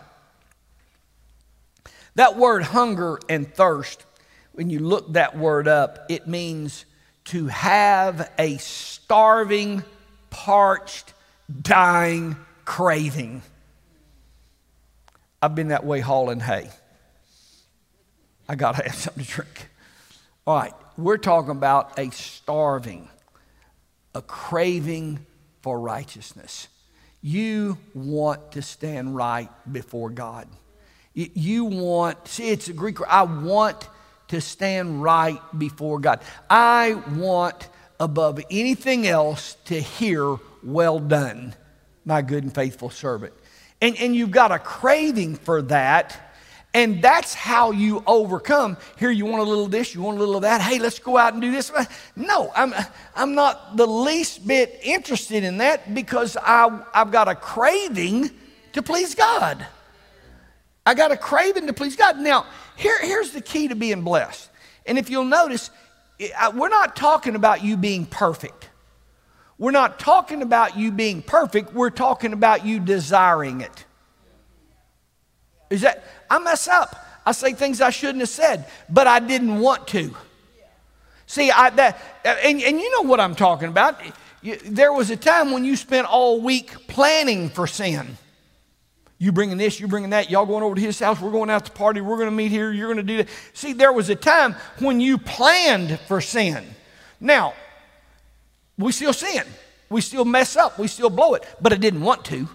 That 2.15 2.39
word 2.39 2.63
hunger 2.63 3.19
and 3.29 3.47
thirst, 3.53 4.07
when 4.53 4.71
you 4.71 4.79
look 4.79 5.13
that 5.13 5.37
word 5.37 5.69
up, 5.69 6.07
it 6.09 6.27
means 6.27 6.87
to 7.25 7.49
have 7.49 8.33
a 8.39 8.57
starving, 8.57 9.85
parched, 10.31 11.13
dying 11.61 12.37
craving. 12.65 13.43
I've 15.43 15.55
been 15.55 15.69
that 15.69 15.85
way 15.85 16.01
hauling 16.01 16.41
hay. 16.41 16.71
I 18.49 18.55
got 18.55 18.77
to 18.77 18.85
have 18.85 18.95
something 18.95 19.23
to 19.23 19.31
drink. 19.31 19.69
All 20.47 20.57
right, 20.57 20.73
we're 20.97 21.19
talking 21.19 21.51
about 21.51 21.99
a 21.99 22.09
starving, 22.09 23.11
a 24.15 24.23
craving 24.23 25.26
for 25.67 25.81
righteousness. 25.81 26.69
You 27.21 27.77
want 27.93 28.53
to 28.53 28.63
stand 28.63 29.17
right 29.17 29.51
before 29.73 30.11
God. 30.11 30.47
You 31.13 31.65
want, 31.65 32.29
see, 32.29 32.51
it's 32.51 32.69
a 32.69 32.73
Greek 32.73 33.01
word. 33.01 33.09
I 33.11 33.25
want 33.25 33.89
to 34.29 34.41
stand 34.41 35.03
right 35.03 35.41
before 35.59 35.99
God. 35.99 36.21
I 36.49 36.95
want, 37.17 37.69
above 37.99 38.39
anything 38.49 39.09
else, 39.09 39.57
to 39.65 39.81
hear, 39.81 40.37
well 40.63 41.01
done, 41.01 41.57
my 42.05 42.23
good 42.23 42.45
and 42.45 42.55
faithful 42.55 42.91
servant. 42.91 43.35
And, 43.81 43.97
and 43.97 44.15
you've 44.15 44.31
got 44.31 44.53
a 44.53 44.61
craving 44.61 45.35
for 45.35 45.63
that. 45.63 46.26
And 46.77 47.01
that's 47.01 47.33
how 47.33 47.71
you 47.71 48.05
overcome. 48.07 48.77
Here, 48.99 49.11
you 49.11 49.25
want 49.25 49.41
a 49.41 49.47
little 49.49 49.65
of 49.65 49.71
this, 49.71 49.95
you 49.95 50.03
want 50.03 50.19
a 50.19 50.21
little 50.21 50.37
of 50.37 50.43
that. 50.43 50.61
Hey, 50.61 50.79
let's 50.79 50.99
go 50.99 51.17
out 51.17 51.33
and 51.33 51.41
do 51.41 51.51
this. 51.51 51.73
No, 52.15 52.53
I'm, 52.55 52.75
I'm 53.15 53.35
not 53.35 53.79
the 53.79 53.87
least 53.87 54.47
bit 54.47 54.79
interested 54.83 55.43
in 55.43 55.57
that 55.57 55.95
because 55.95 56.37
I, 56.37 56.69
I've 56.93 57.11
got 57.11 57.29
a 57.29 57.35
craving 57.35 58.31
to 58.75 58.83
please 58.83 59.15
God. 59.15 59.67
I 60.85 60.93
got 60.93 61.13
a 61.13 61.17
craving 61.17 61.67
to 61.69 61.73
please 61.73 61.97
God. 61.97 62.19
Now, 62.19 62.45
here, 62.77 62.99
here's 63.01 63.31
the 63.31 63.41
key 63.41 63.69
to 63.69 63.75
being 63.75 64.03
blessed. 64.03 64.51
And 64.85 64.99
if 64.99 65.09
you'll 65.09 65.25
notice, 65.25 65.71
we're 66.53 66.69
not 66.69 66.95
talking 66.95 67.37
about 67.37 67.65
you 67.65 67.79
being 67.79 68.05
perfect. 68.05 68.69
We're 69.57 69.71
not 69.71 69.99
talking 69.99 70.43
about 70.43 70.77
you 70.77 70.93
being 70.93 71.23
perfect. 71.23 71.73
We're 71.73 71.89
talking 71.89 72.35
about 72.35 72.67
you 72.67 72.81
desiring 72.81 73.63
it. 73.63 73.87
Is 75.69 75.81
that, 75.81 76.05
I 76.31 76.39
mess 76.39 76.69
up. 76.69 77.05
I 77.25 77.33
say 77.33 77.53
things 77.53 77.81
I 77.81 77.91
shouldn't 77.91 78.21
have 78.21 78.29
said, 78.29 78.67
but 78.89 79.07
I 79.07 79.19
didn't 79.19 79.59
want 79.59 79.89
to. 79.89 80.15
See, 81.27 81.51
I, 81.51 81.71
that, 81.71 81.97
uh, 82.25 82.37
and, 82.45 82.63
and 82.63 82.79
you 82.81 82.91
know 82.93 83.09
what 83.09 83.19
I'm 83.19 83.35
talking 83.35 83.69
about. 83.69 84.01
There 84.65 84.93
was 84.93 85.11
a 85.11 85.17
time 85.17 85.51
when 85.51 85.65
you 85.65 85.75
spent 85.75 86.07
all 86.07 86.41
week 86.41 86.87
planning 86.87 87.49
for 87.49 87.67
sin. 87.67 88.17
You 89.19 89.33
bringing 89.33 89.57
this, 89.57 89.81
you 89.81 89.89
bringing 89.89 90.11
that, 90.11 90.31
y'all 90.31 90.47
going 90.47 90.63
over 90.63 90.75
to 90.75 90.81
his 90.81 91.01
house, 91.01 91.21
we're 91.21 91.33
going 91.33 91.51
out 91.51 91.65
to 91.65 91.73
party, 91.73 92.03
we're 92.03 92.17
going 92.17 92.29
to 92.29 92.35
meet 92.35 92.51
here, 92.51 92.71
you're 92.71 92.93
going 92.93 92.99
to 92.99 93.03
do 93.03 93.17
that. 93.19 93.29
See, 93.55 93.73
there 93.73 93.93
was 93.93 94.11
a 94.11 94.15
time 94.15 94.55
when 94.79 95.01
you 95.01 95.17
planned 95.17 95.99
for 96.01 96.21
sin. 96.21 96.65
Now, 97.19 97.55
we 98.79 98.93
still 98.93 99.15
sin. 99.15 99.43
We 99.89 100.01
still 100.01 100.25
mess 100.25 100.57
up. 100.57 100.79
We 100.79 100.89
still 100.89 101.11
blow 101.11 101.35
it. 101.35 101.45
But 101.61 101.73
I 101.73 101.77
didn't 101.77 102.03
want 102.03 102.25
to. 102.27 102.49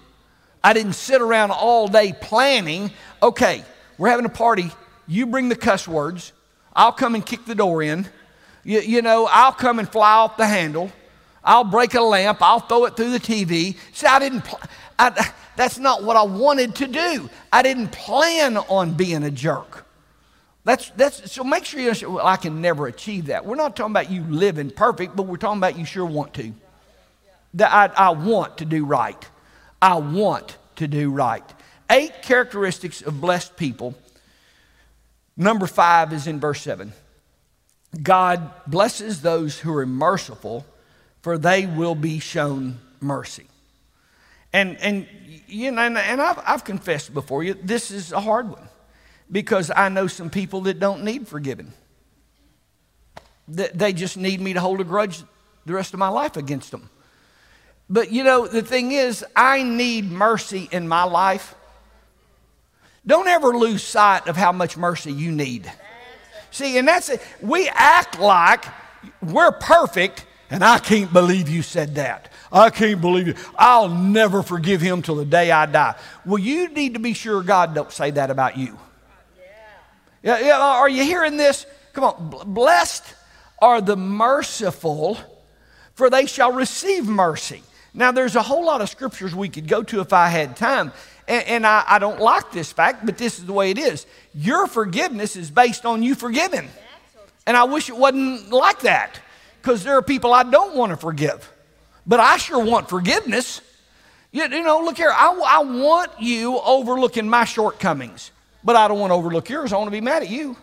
I 0.64 0.72
didn't 0.72 0.94
sit 0.94 1.20
around 1.20 1.50
all 1.50 1.88
day 1.88 2.12
planning. 2.12 2.90
Okay, 3.22 3.64
we're 3.98 4.10
having 4.10 4.26
a 4.26 4.30
party. 4.30 4.70
You 5.06 5.26
bring 5.26 5.48
the 5.48 5.56
cuss 5.56 5.88
words. 5.88 6.32
I'll 6.74 6.92
come 6.92 7.14
and 7.14 7.24
kick 7.24 7.44
the 7.44 7.54
door 7.54 7.82
in. 7.82 8.08
You, 8.64 8.80
you 8.80 9.02
know, 9.02 9.28
I'll 9.30 9.52
come 9.52 9.78
and 9.78 9.88
fly 9.88 10.12
off 10.12 10.36
the 10.36 10.46
handle. 10.46 10.90
I'll 11.44 11.64
break 11.64 11.94
a 11.94 12.00
lamp. 12.00 12.38
I'll 12.40 12.60
throw 12.60 12.84
it 12.84 12.96
through 12.96 13.10
the 13.10 13.18
TV. 13.20 13.76
See, 13.92 14.06
I 14.06 14.18
didn't. 14.20 14.42
Pl- 14.42 14.60
I, 14.98 15.32
that's 15.56 15.78
not 15.78 16.04
what 16.04 16.16
I 16.16 16.22
wanted 16.22 16.76
to 16.76 16.86
do. 16.86 17.28
I 17.52 17.62
didn't 17.62 17.88
plan 17.88 18.56
on 18.56 18.94
being 18.94 19.22
a 19.24 19.30
jerk. 19.30 19.86
That's, 20.64 20.90
that's, 20.90 21.32
so 21.32 21.42
make 21.42 21.64
sure 21.64 21.80
you 21.80 21.86
understand, 21.88 22.14
well, 22.14 22.26
I 22.26 22.36
can 22.36 22.60
never 22.60 22.86
achieve 22.86 23.26
that. 23.26 23.44
We're 23.44 23.56
not 23.56 23.74
talking 23.74 23.92
about 23.92 24.10
you 24.10 24.22
living 24.22 24.70
perfect, 24.70 25.16
but 25.16 25.24
we're 25.24 25.36
talking 25.36 25.58
about 25.58 25.76
you 25.76 25.84
sure 25.84 26.06
want 26.06 26.34
to. 26.34 26.52
That 27.54 27.72
I, 27.72 28.06
I 28.06 28.10
want 28.10 28.58
to 28.58 28.64
do 28.64 28.84
right. 28.84 29.28
I 29.82 29.96
want 29.96 30.56
to 30.76 30.86
do 30.86 31.10
right. 31.10 31.44
Eight 31.90 32.22
characteristics 32.22 33.02
of 33.02 33.20
blessed 33.20 33.56
people. 33.56 33.94
Number 35.36 35.66
five 35.66 36.12
is 36.12 36.26
in 36.26 36.40
verse 36.40 36.62
seven. 36.62 36.92
God 38.00 38.50
blesses 38.66 39.20
those 39.20 39.58
who 39.58 39.74
are 39.76 39.84
merciful, 39.84 40.64
for 41.20 41.36
they 41.36 41.66
will 41.66 41.94
be 41.94 42.20
shown 42.20 42.78
mercy. 43.00 43.46
And, 44.52 44.78
and 44.78 45.06
you 45.46 45.70
know, 45.72 45.82
and, 45.82 45.98
and 45.98 46.22
I've, 46.22 46.38
I've 46.46 46.64
confessed 46.64 47.12
before 47.12 47.42
you, 47.42 47.54
this 47.54 47.90
is 47.90 48.12
a 48.12 48.20
hard 48.20 48.48
one 48.48 48.68
because 49.30 49.70
I 49.74 49.88
know 49.88 50.06
some 50.06 50.30
people 50.30 50.62
that 50.62 50.78
don't 50.78 51.04
need 51.04 51.26
forgiving. 51.26 51.72
They 53.48 53.92
just 53.92 54.16
need 54.16 54.40
me 54.40 54.52
to 54.52 54.60
hold 54.60 54.80
a 54.80 54.84
grudge 54.84 55.22
the 55.66 55.72
rest 55.72 55.92
of 55.92 55.98
my 55.98 56.08
life 56.08 56.36
against 56.36 56.70
them. 56.70 56.88
But 57.92 58.10
you 58.10 58.24
know, 58.24 58.46
the 58.46 58.62
thing 58.62 58.92
is, 58.92 59.22
I 59.36 59.62
need 59.62 60.10
mercy 60.10 60.66
in 60.72 60.88
my 60.88 61.02
life. 61.04 61.54
Don't 63.06 63.28
ever 63.28 63.48
lose 63.48 63.82
sight 63.82 64.28
of 64.28 64.36
how 64.36 64.50
much 64.50 64.78
mercy 64.78 65.12
you 65.12 65.30
need. 65.30 65.70
See, 66.50 66.78
and 66.78 66.88
that's 66.88 67.10
it. 67.10 67.20
We 67.42 67.68
act 67.68 68.18
like 68.18 68.64
we're 69.20 69.52
perfect, 69.52 70.24
and 70.48 70.64
I 70.64 70.78
can't 70.78 71.12
believe 71.12 71.50
you 71.50 71.60
said 71.60 71.96
that. 71.96 72.32
I 72.50 72.70
can't 72.70 73.02
believe 73.02 73.28
it. 73.28 73.36
I'll 73.58 73.90
never 73.90 74.42
forgive 74.42 74.80
him 74.80 75.02
till 75.02 75.16
the 75.16 75.26
day 75.26 75.50
I 75.50 75.66
die. 75.66 75.94
Well, 76.24 76.38
you 76.38 76.68
need 76.68 76.94
to 76.94 77.00
be 77.00 77.12
sure 77.12 77.42
God 77.42 77.74
don't 77.74 77.92
say 77.92 78.10
that 78.12 78.30
about 78.30 78.56
you. 78.56 78.78
Yeah. 80.22 80.40
Yeah, 80.40 80.58
are 80.58 80.88
you 80.88 81.02
hearing 81.02 81.36
this? 81.36 81.66
Come 81.92 82.04
on. 82.04 82.54
Blessed 82.54 83.04
are 83.60 83.82
the 83.82 83.96
merciful, 83.96 85.18
for 85.92 86.08
they 86.08 86.24
shall 86.24 86.52
receive 86.52 87.06
mercy. 87.06 87.62
Now, 87.94 88.12
there's 88.12 88.36
a 88.36 88.42
whole 88.42 88.64
lot 88.64 88.80
of 88.80 88.88
scriptures 88.88 89.34
we 89.34 89.48
could 89.48 89.68
go 89.68 89.82
to 89.82 90.00
if 90.00 90.12
I 90.12 90.28
had 90.28 90.56
time. 90.56 90.92
And, 91.28 91.46
and 91.46 91.66
I, 91.66 91.84
I, 91.86 91.98
don't 91.98 92.20
like 92.20 92.50
this 92.50 92.72
fact, 92.72 93.04
but 93.06 93.18
this 93.18 93.38
is 93.38 93.44
the 93.44 93.52
way 93.52 93.70
it 93.70 93.78
is. 93.78 94.06
Your 94.34 94.66
forgiveness 94.66 95.36
is 95.36 95.50
based 95.50 95.84
on 95.84 96.02
you 96.02 96.14
forgiving. 96.14 96.68
And 97.46 97.56
I 97.56 97.64
wish 97.64 97.88
it 97.88 97.96
wasn't 97.96 98.50
like 98.50 98.80
that 98.80 99.20
because 99.60 99.84
there 99.84 99.96
are 99.96 100.02
people 100.02 100.32
I 100.32 100.42
don't 100.42 100.74
want 100.74 100.90
to 100.90 100.96
forgive. 100.96 101.50
But 102.06 102.18
I 102.18 102.36
sure 102.38 102.64
want 102.64 102.88
forgiveness. 102.88 103.60
You, 104.32 104.44
you 104.44 104.62
know, 104.62 104.80
look 104.80 104.96
here, 104.96 105.12
I, 105.14 105.38
I 105.46 105.62
want 105.62 106.10
you 106.20 106.58
overlooking 106.60 107.28
my 107.28 107.44
shortcomings, 107.44 108.30
but 108.64 108.74
I 108.74 108.88
don't 108.88 108.98
want 108.98 109.10
to 109.10 109.14
overlook 109.14 109.48
yours. 109.48 109.72
I 109.72 109.76
want 109.76 109.88
to 109.88 109.92
be 109.92 110.00
mad 110.00 110.22
at 110.22 110.30
you. 110.30 110.56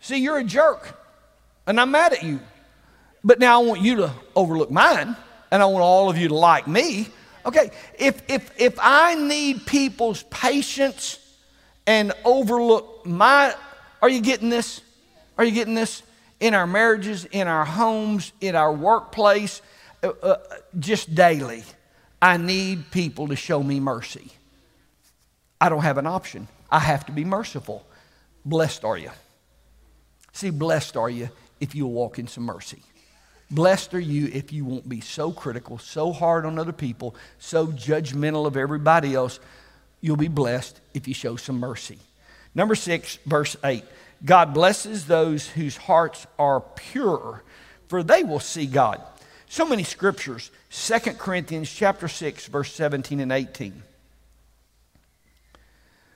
See, 0.00 0.18
you're 0.18 0.38
a 0.38 0.44
jerk, 0.44 0.96
and 1.66 1.80
I'm 1.80 1.90
mad 1.90 2.12
at 2.12 2.22
you. 2.22 2.40
But 3.22 3.38
now 3.38 3.60
I 3.60 3.64
want 3.64 3.80
you 3.82 3.96
to 3.96 4.12
overlook 4.34 4.70
mine, 4.70 5.16
and 5.50 5.62
I 5.62 5.66
want 5.66 5.82
all 5.82 6.10
of 6.10 6.18
you 6.18 6.28
to 6.28 6.34
like 6.34 6.66
me. 6.66 7.08
Okay, 7.46 7.70
if, 7.98 8.22
if, 8.28 8.50
if 8.60 8.78
I 8.80 9.14
need 9.14 9.66
people's 9.66 10.22
patience 10.24 11.18
and 11.86 12.12
overlook 12.24 13.06
my, 13.06 13.54
are 14.02 14.08
you 14.08 14.20
getting 14.20 14.50
this? 14.50 14.82
Are 15.38 15.44
you 15.44 15.52
getting 15.52 15.74
this? 15.74 16.02
In 16.40 16.54
our 16.54 16.66
marriages, 16.66 17.24
in 17.24 17.48
our 17.48 17.64
homes, 17.64 18.32
in 18.40 18.54
our 18.54 18.72
workplace, 18.72 19.62
uh, 20.02 20.10
uh, 20.22 20.36
just 20.78 21.14
daily, 21.14 21.64
I 22.20 22.36
need 22.36 22.90
people 22.90 23.28
to 23.28 23.36
show 23.36 23.62
me 23.62 23.80
mercy. 23.80 24.30
I 25.60 25.68
don't 25.68 25.82
have 25.82 25.98
an 25.98 26.06
option. 26.06 26.48
I 26.70 26.80
have 26.80 27.06
to 27.06 27.12
be 27.12 27.24
merciful. 27.24 27.84
Blessed 28.44 28.84
are 28.84 28.98
you. 28.98 29.10
See, 30.32 30.50
blessed 30.50 30.96
are 30.96 31.10
you 31.10 31.30
if 31.60 31.74
you'll 31.74 31.90
walk 31.90 32.18
in 32.18 32.28
some 32.28 32.44
mercy. 32.44 32.82
Blessed 33.50 33.94
are 33.94 34.00
you 34.00 34.28
if 34.32 34.52
you 34.52 34.64
won't 34.64 34.88
be 34.88 35.00
so 35.00 35.32
critical, 35.32 35.78
so 35.78 36.12
hard 36.12 36.44
on 36.44 36.58
other 36.58 36.72
people, 36.72 37.14
so 37.38 37.68
judgmental 37.68 38.46
of 38.46 38.56
everybody 38.56 39.14
else. 39.14 39.40
You'll 40.00 40.16
be 40.16 40.28
blessed 40.28 40.80
if 40.94 41.08
you 41.08 41.14
show 41.14 41.36
some 41.36 41.58
mercy. 41.58 41.98
Number 42.54 42.74
six, 42.74 43.18
verse 43.24 43.56
8 43.64 43.84
God 44.24 44.52
blesses 44.52 45.06
those 45.06 45.48
whose 45.48 45.76
hearts 45.76 46.26
are 46.38 46.60
pure, 46.60 47.42
for 47.88 48.02
they 48.02 48.22
will 48.22 48.40
see 48.40 48.66
God. 48.66 49.00
So 49.48 49.66
many 49.66 49.82
scriptures. 49.82 50.50
2 50.70 50.98
Corinthians 51.14 51.72
chapter 51.72 52.08
6, 52.08 52.46
verse 52.48 52.72
17 52.74 53.20
and 53.20 53.32
18. 53.32 53.82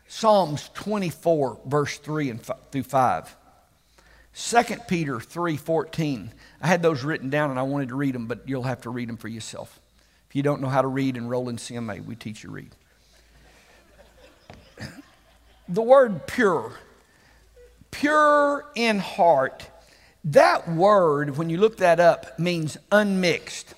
Psalms 0.07 0.69
24, 0.75 1.61
verse 1.65 1.97
3 1.97 2.31
and 2.31 2.41
through 2.71 2.83
5. 2.83 3.37
2 4.35 4.87
Peter 4.89 5.19
3:14. 5.19 6.33
I 6.61 6.67
had 6.67 6.83
those 6.83 7.05
written 7.05 7.31
down 7.31 7.51
and 7.51 7.59
I 7.59 7.63
wanted 7.63 7.89
to 7.91 7.97
read 7.97 8.15
them, 8.15 8.27
but 8.27 8.49
you'll 8.49 8.63
have 8.63 8.81
to 8.83 8.91
read 8.91 9.09
them 9.09 9.17
for 9.17 9.29
yourself. 9.29 9.81
If 10.29 10.37
you 10.37 10.43
don't 10.43 10.61
know 10.63 10.69
how 10.69 10.83
to 10.83 10.89
read, 10.89 11.17
enroll 11.17 11.49
in 11.49 11.57
CMA. 11.57 12.01
We 12.05 12.17
teach 12.17 12.43
you 12.43 12.51
read. 12.51 12.75
The 15.69 15.83
word 15.83 16.27
pure, 16.27 16.73
pure 17.91 18.65
in 18.75 18.99
heart 18.99 19.69
that 20.25 20.69
word, 20.69 21.37
when 21.37 21.51
you 21.51 21.57
look 21.57 21.79
that 21.79 21.99
up, 21.99 22.39
means 22.39 22.77
unmixed, 22.93 23.75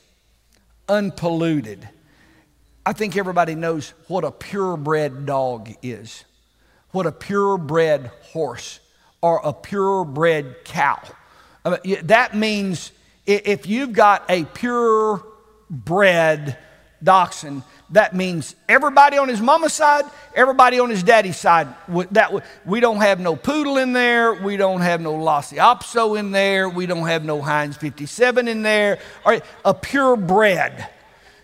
unpolluted. 0.88 1.88
I 2.85 2.93
think 2.93 3.17
everybody 3.17 3.55
knows 3.55 3.95
what 4.09 4.25
a 4.25 4.31
purebred 4.31 5.25
dog 5.25 5.73
is, 5.83 6.25
what 6.90 7.07
a 7.07 7.12
purebred 7.12 8.11
horse 8.33 8.79
or 9.25 9.41
a 9.43 9.55
purebred 9.55 10.67
cow. 10.67 11.01
I 11.65 11.79
mean, 11.83 12.07
that 12.09 12.37
means 12.37 12.93
if 13.25 13.67
you've 13.67 13.95
got 13.95 14.23
a 14.29 14.45
purebred 14.45 15.25
dachshund, 17.03 17.63
that 17.89 18.15
means 18.15 18.55
everybody 18.69 19.17
on 19.17 19.31
his 19.31 19.41
mama's 19.41 19.73
side, 19.73 20.05
everybody 20.35 20.79
on 20.79 20.91
his 20.91 21.03
daddy's 21.03 21.39
side. 21.39 21.69
That 22.11 22.45
we 22.67 22.81
don't 22.81 23.01
have 23.01 23.19
no 23.19 23.35
poodle 23.35 23.79
in 23.79 23.95
there, 23.95 24.35
we 24.35 24.59
don't 24.59 24.83
have 24.83 25.01
no 25.01 25.15
Lhasa 25.15 25.55
Apso 25.55 26.19
in 26.19 26.31
there, 26.31 26.69
we 26.69 26.85
don't 26.85 27.07
have 27.07 27.25
no 27.25 27.41
Heinz 27.41 27.79
57 27.79 28.47
in 28.47 28.63
there. 28.63 28.99
A 29.65 29.73
purebred. 29.73 30.87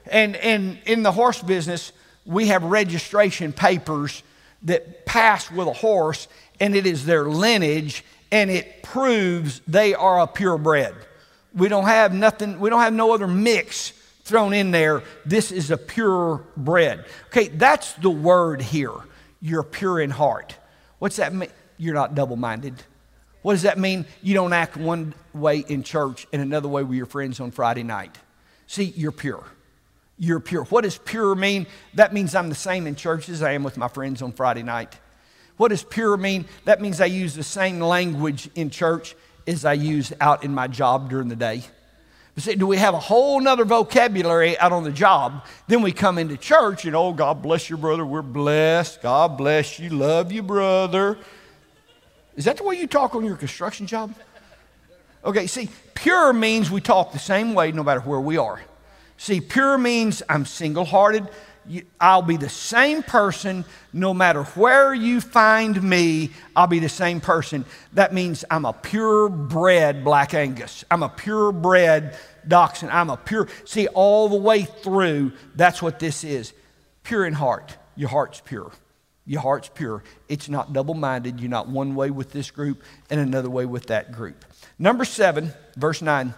And 0.05 0.37
and 0.37 0.77
in 0.85 1.03
the 1.03 1.12
horse 1.12 1.40
business, 1.40 1.93
we 2.27 2.49
have 2.49 2.62
registration 2.62 3.55
papers 3.55 4.23
that 4.64 5.07
pass 5.07 5.51
with 5.51 5.66
a 5.66 5.73
horse, 5.73 6.29
and 6.61 6.77
it 6.77 6.87
is 6.87 7.07
their 7.07 7.25
lineage, 7.25 8.05
and 8.31 8.51
it 8.51 8.83
proves 8.83 9.61
they 9.66 9.94
are 9.94 10.20
a 10.20 10.27
purebred. 10.27 10.94
We 11.55 11.68
don't 11.68 11.87
have 11.87 12.14
nothing. 12.14 12.61
We 12.61 12.70
don't 12.70 12.81
have 12.81 12.92
no 12.92 13.12
other 13.12 13.27
mix 13.27 13.92
thrown 14.25 14.53
in 14.53 14.70
there. 14.70 15.03
This 15.27 15.51
is 15.51 15.70
a 15.70 15.77
pure 15.77 16.44
bread. 16.57 17.07
Okay, 17.27 17.49
that's 17.49 17.94
the 17.94 18.11
word 18.11 18.62
here. 18.62 18.94
You're 19.40 19.64
pure 19.64 20.01
in 20.01 20.11
heart. 20.11 20.55
What's 20.99 21.16
that 21.16 21.35
mean? 21.35 21.51
You're 21.79 21.94
not 21.94 22.14
double 22.14 22.37
minded. 22.37 22.75
What 23.42 23.55
does 23.55 23.62
that 23.62 23.79
mean? 23.79 24.05
You 24.23 24.35
don't 24.35 24.53
act 24.53 24.77
one 24.77 25.14
way 25.33 25.64
in 25.66 25.83
church 25.83 26.27
and 26.33 26.42
another 26.42 26.68
way 26.68 26.85
with 26.85 26.96
your 26.96 27.07
friends 27.07 27.40
on 27.40 27.51
Friday 27.51 27.83
night. 27.83 28.16
See, 28.66 28.92
you're 28.96 29.12
pure. 29.12 29.44
You're 30.18 30.40
pure. 30.40 30.64
What 30.64 30.83
does 30.83 30.99
pure 30.99 31.35
mean? 31.35 31.66
That 31.94 32.12
means 32.12 32.35
I'm 32.35 32.51
the 32.51 32.55
same 32.55 32.87
in 32.87 32.94
church 32.94 33.31
as 33.31 33.42
I 33.42 33.53
am 33.53 33.62
with 33.62 33.79
my 33.79 33.88
friends 33.88 34.20
on 34.20 34.33
Friday 34.33 34.62
night. 34.62 34.94
What 35.61 35.68
does 35.68 35.83
pure 35.83 36.16
mean? 36.16 36.46
That 36.64 36.81
means 36.81 37.03
I 37.03 37.05
use 37.05 37.35
the 37.35 37.42
same 37.42 37.81
language 37.81 38.49
in 38.55 38.70
church 38.70 39.14
as 39.46 39.66
I 39.66 39.75
use 39.75 40.11
out 40.18 40.42
in 40.42 40.55
my 40.55 40.68
job 40.68 41.11
during 41.11 41.29
the 41.29 41.37
day. 41.37 41.62
But 42.35 42.44
See, 42.44 42.55
do 42.55 42.66
we 42.66 42.79
have 42.79 42.94
a 42.94 42.99
whole 42.99 43.38
nother 43.38 43.66
vocabulary 43.66 44.57
out 44.57 44.73
on 44.73 44.85
the 44.85 44.90
job? 44.90 45.44
Then 45.68 45.83
we 45.83 45.92
come 45.92 46.16
into 46.16 46.38
church 46.38 46.87
and, 46.87 46.96
oh, 46.96 47.12
God 47.12 47.42
bless 47.42 47.68
your 47.68 47.77
brother. 47.77 48.07
We're 48.07 48.23
blessed. 48.23 49.03
God 49.03 49.37
bless 49.37 49.79
you. 49.79 49.90
Love 49.90 50.33
you, 50.33 50.42
brother. 50.42 51.18
Is 52.37 52.46
that 52.46 52.57
the 52.57 52.64
way 52.64 52.77
you 52.77 52.87
talk 52.87 53.14
on 53.14 53.23
your 53.23 53.37
construction 53.37 53.87
job? 53.87 54.14
Okay, 55.27 55.46
see, 55.46 55.68
pure 55.92 56.33
means 56.33 56.70
we 56.70 56.81
talk 56.81 57.12
the 57.12 57.18
same 57.18 57.53
way 57.53 57.70
no 57.70 57.83
matter 57.83 58.01
where 58.01 58.18
we 58.18 58.38
are. 58.38 58.62
See, 59.18 59.42
pure 59.42 59.77
means 59.77 60.23
I'm 60.27 60.46
single 60.46 60.87
hearted. 60.87 61.29
I'll 62.01 62.23
be 62.23 62.37
the 62.37 62.49
same 62.49 63.03
person 63.03 63.64
no 63.92 64.12
matter 64.14 64.42
where 64.42 64.92
you 64.94 65.20
find 65.20 65.83
me. 65.83 66.31
I'll 66.57 66.66
be 66.66 66.79
the 66.79 66.88
same 66.88 67.20
person. 67.20 67.64
That 67.92 68.12
means 68.12 68.44
I'm 68.51 68.64
a 68.64 68.73
purebred 68.73 70.05
Black 70.05 70.35
Angus. 70.35 70.85
I'm 70.90 71.03
a 71.03 71.09
purebred 71.09 72.16
dachshund. 72.46 72.90
I'm 72.90 73.11
a 73.11 73.16
pure, 73.16 73.49
see, 73.64 73.87
all 73.88 74.29
the 74.29 74.37
way 74.37 74.62
through, 74.62 75.33
that's 75.55 75.83
what 75.83 75.99
this 75.99 76.25
is. 76.25 76.53
Pure 77.03 77.27
in 77.27 77.35
heart. 77.35 77.77
Your 77.96 78.09
heart's 78.09 78.40
pure. 78.40 78.73
Your 79.27 79.42
heart's 79.42 79.68
pure. 79.68 80.03
It's 80.29 80.49
not 80.49 80.73
double 80.73 80.94
minded. 80.94 81.40
You're 81.40 81.51
not 81.51 81.68
one 81.68 81.94
way 81.94 82.11
with 82.11 82.33
this 82.33 82.51
group 82.51 82.83
and 83.11 83.20
another 83.20 83.51
way 83.51 83.66
with 83.66 83.87
that 83.87 84.12
group. 84.12 84.44
Number 84.79 85.05
seven, 85.05 85.53
verse 85.77 86.03
nine 86.03 86.35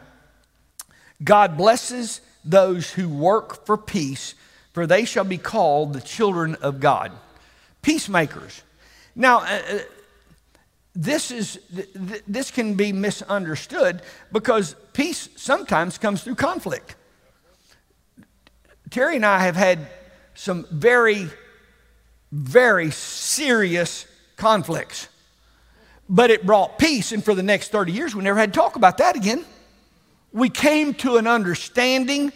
God 1.22 1.56
blesses 1.56 2.20
those 2.44 2.90
who 2.90 3.08
work 3.08 3.64
for 3.64 3.76
peace, 3.76 4.34
for 4.72 4.86
they 4.86 5.04
shall 5.04 5.24
be 5.24 5.38
called 5.38 5.92
the 5.92 6.00
children 6.00 6.54
of 6.56 6.80
God. 6.80 7.12
Peacemakers. 7.82 8.62
Now, 9.14 9.38
uh, 9.38 9.62
uh 9.70 9.78
this, 10.94 11.30
is, 11.30 11.58
this 12.28 12.50
can 12.50 12.74
be 12.74 12.92
misunderstood 12.92 14.02
because 14.30 14.76
peace 14.92 15.30
sometimes 15.36 15.96
comes 15.96 16.22
through 16.22 16.34
conflict. 16.34 16.96
Terry 18.90 19.16
and 19.16 19.24
I 19.24 19.38
have 19.38 19.56
had 19.56 19.78
some 20.34 20.66
very, 20.70 21.28
very 22.30 22.90
serious 22.90 24.06
conflicts, 24.36 25.08
but 26.10 26.30
it 26.30 26.44
brought 26.44 26.78
peace, 26.78 27.12
and 27.12 27.24
for 27.24 27.34
the 27.34 27.42
next 27.42 27.72
30 27.72 27.92
years, 27.92 28.14
we 28.14 28.22
never 28.22 28.38
had 28.38 28.52
to 28.52 28.60
talk 28.60 28.76
about 28.76 28.98
that 28.98 29.16
again. 29.16 29.46
We 30.30 30.50
came 30.50 30.92
to 30.94 31.16
an 31.16 31.26
understanding. 31.26 32.32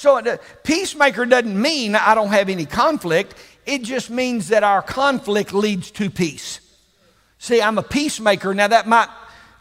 So, 0.00 0.16
a 0.16 0.38
peacemaker 0.64 1.26
doesn't 1.26 1.60
mean 1.60 1.94
I 1.94 2.14
don't 2.14 2.30
have 2.30 2.48
any 2.48 2.64
conflict, 2.64 3.34
it 3.66 3.82
just 3.82 4.08
means 4.08 4.48
that 4.48 4.64
our 4.64 4.80
conflict 4.80 5.52
leads 5.52 5.90
to 5.90 6.08
peace. 6.08 6.60
See, 7.36 7.60
I'm 7.60 7.76
a 7.76 7.82
peacemaker. 7.82 8.54
Now, 8.54 8.68
that 8.68 8.88
might, 8.88 9.10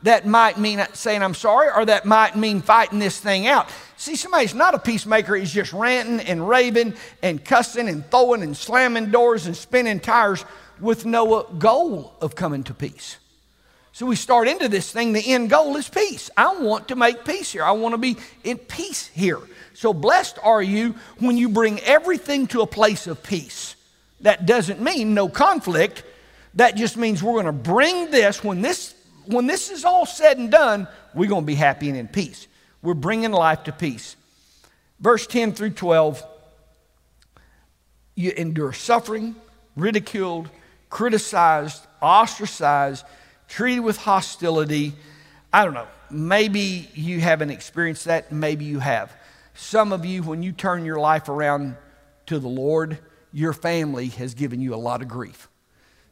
that 0.04 0.26
might 0.26 0.58
mean 0.58 0.82
saying 0.94 1.24
I'm 1.24 1.34
sorry, 1.34 1.70
or 1.76 1.84
that 1.88 2.06
might 2.06 2.38
mean 2.38 2.62
fighting 2.62 3.00
this 3.00 3.20
thing 3.20 3.48
out. 3.48 3.70
See, 3.98 4.16
somebody's 4.16 4.56
not 4.56 4.74
a 4.74 4.80
peacemaker 4.80 5.36
is 5.36 5.52
just 5.52 5.74
ranting 5.74 6.22
and 6.22 6.48
raving 6.48 6.94
and 7.22 7.44
cussing 7.44 7.90
and 7.90 8.10
throwing 8.10 8.42
and 8.42 8.56
slamming 8.56 9.12
doors 9.12 9.46
and 9.46 9.58
spinning 9.58 10.00
tires 10.00 10.46
with 10.80 11.06
no 11.06 11.44
goal 11.44 12.14
of 12.22 12.36
coming 12.36 12.64
to 12.64 12.74
peace. 12.74 13.18
So 13.92 14.06
we 14.06 14.16
start 14.16 14.48
into 14.48 14.70
this 14.70 14.92
thing, 14.92 15.14
the 15.14 15.34
end 15.34 15.50
goal 15.50 15.76
is 15.76 15.90
peace. 15.90 16.30
I 16.38 16.56
want 16.56 16.88
to 16.90 16.96
make 16.96 17.26
peace 17.26 17.52
here. 17.52 17.64
I 17.64 17.72
want 17.72 17.94
to 17.94 17.98
be 17.98 18.18
in 18.44 18.58
peace 18.58 19.08
here. 19.08 19.40
So 19.74 19.94
blessed 19.94 20.38
are 20.44 20.62
you 20.62 20.96
when 21.18 21.38
you 21.38 21.50
bring 21.50 21.80
everything 21.82 22.48
to 22.48 22.62
a 22.62 22.68
place 22.68 23.08
of 23.08 23.24
peace. 23.24 23.76
That 24.22 24.46
doesn't 24.46 24.82
mean 24.82 25.14
no 25.14 25.30
conflict. 25.30 26.04
That 26.56 26.76
just 26.76 26.98
means 26.98 27.24
we're 27.24 27.34
going 27.34 27.46
to 27.46 27.52
bring 27.52 28.12
this 28.12 28.44
when 28.44 28.62
this 28.62 28.96
when 29.26 29.46
this 29.46 29.70
is 29.70 29.86
all 29.86 30.08
said 30.08 30.40
and 30.40 30.50
done, 30.50 30.88
we're 31.14 31.30
going 31.30 31.44
to 31.44 31.48
be 31.48 31.56
happy 31.56 31.88
and 31.88 31.98
in 31.98 32.08
peace. 32.08 32.48
We're 32.82 32.96
bringing 32.96 33.32
life 33.32 33.66
to 33.66 33.72
peace. 33.72 34.16
Verse 35.00 35.28
10 35.28 35.54
through 35.54 35.72
12 35.72 36.26
you 38.16 38.34
endure 38.36 38.74
suffering, 38.74 39.34
ridiculed, 39.78 40.50
criticized, 40.90 41.82
ostracized, 42.02 43.06
treated 43.50 43.82
with 43.82 43.98
hostility. 43.98 44.94
I 45.52 45.66
don't 45.66 45.74
know. 45.74 45.88
Maybe 46.10 46.90
you 46.94 47.20
haven't 47.20 47.50
experienced 47.50 48.06
that. 48.06 48.32
Maybe 48.32 48.66
you 48.66 48.80
have. 48.80 49.14
Some 49.54 49.92
of 49.92 50.06
you, 50.06 50.24
when 50.24 50.42
you 50.42 50.52
turn 50.52 50.86
your 50.86 51.00
life 51.00 51.28
around 51.28 51.76
to 52.28 52.40
the 52.40 52.48
Lord, 52.48 53.00
your 53.34 53.54
family 53.54 54.08
has 54.08 54.34
given 54.34 54.62
you 54.62 54.74
a 54.74 54.78
lot 54.78 55.02
of 55.02 55.08
grief. 55.08 55.50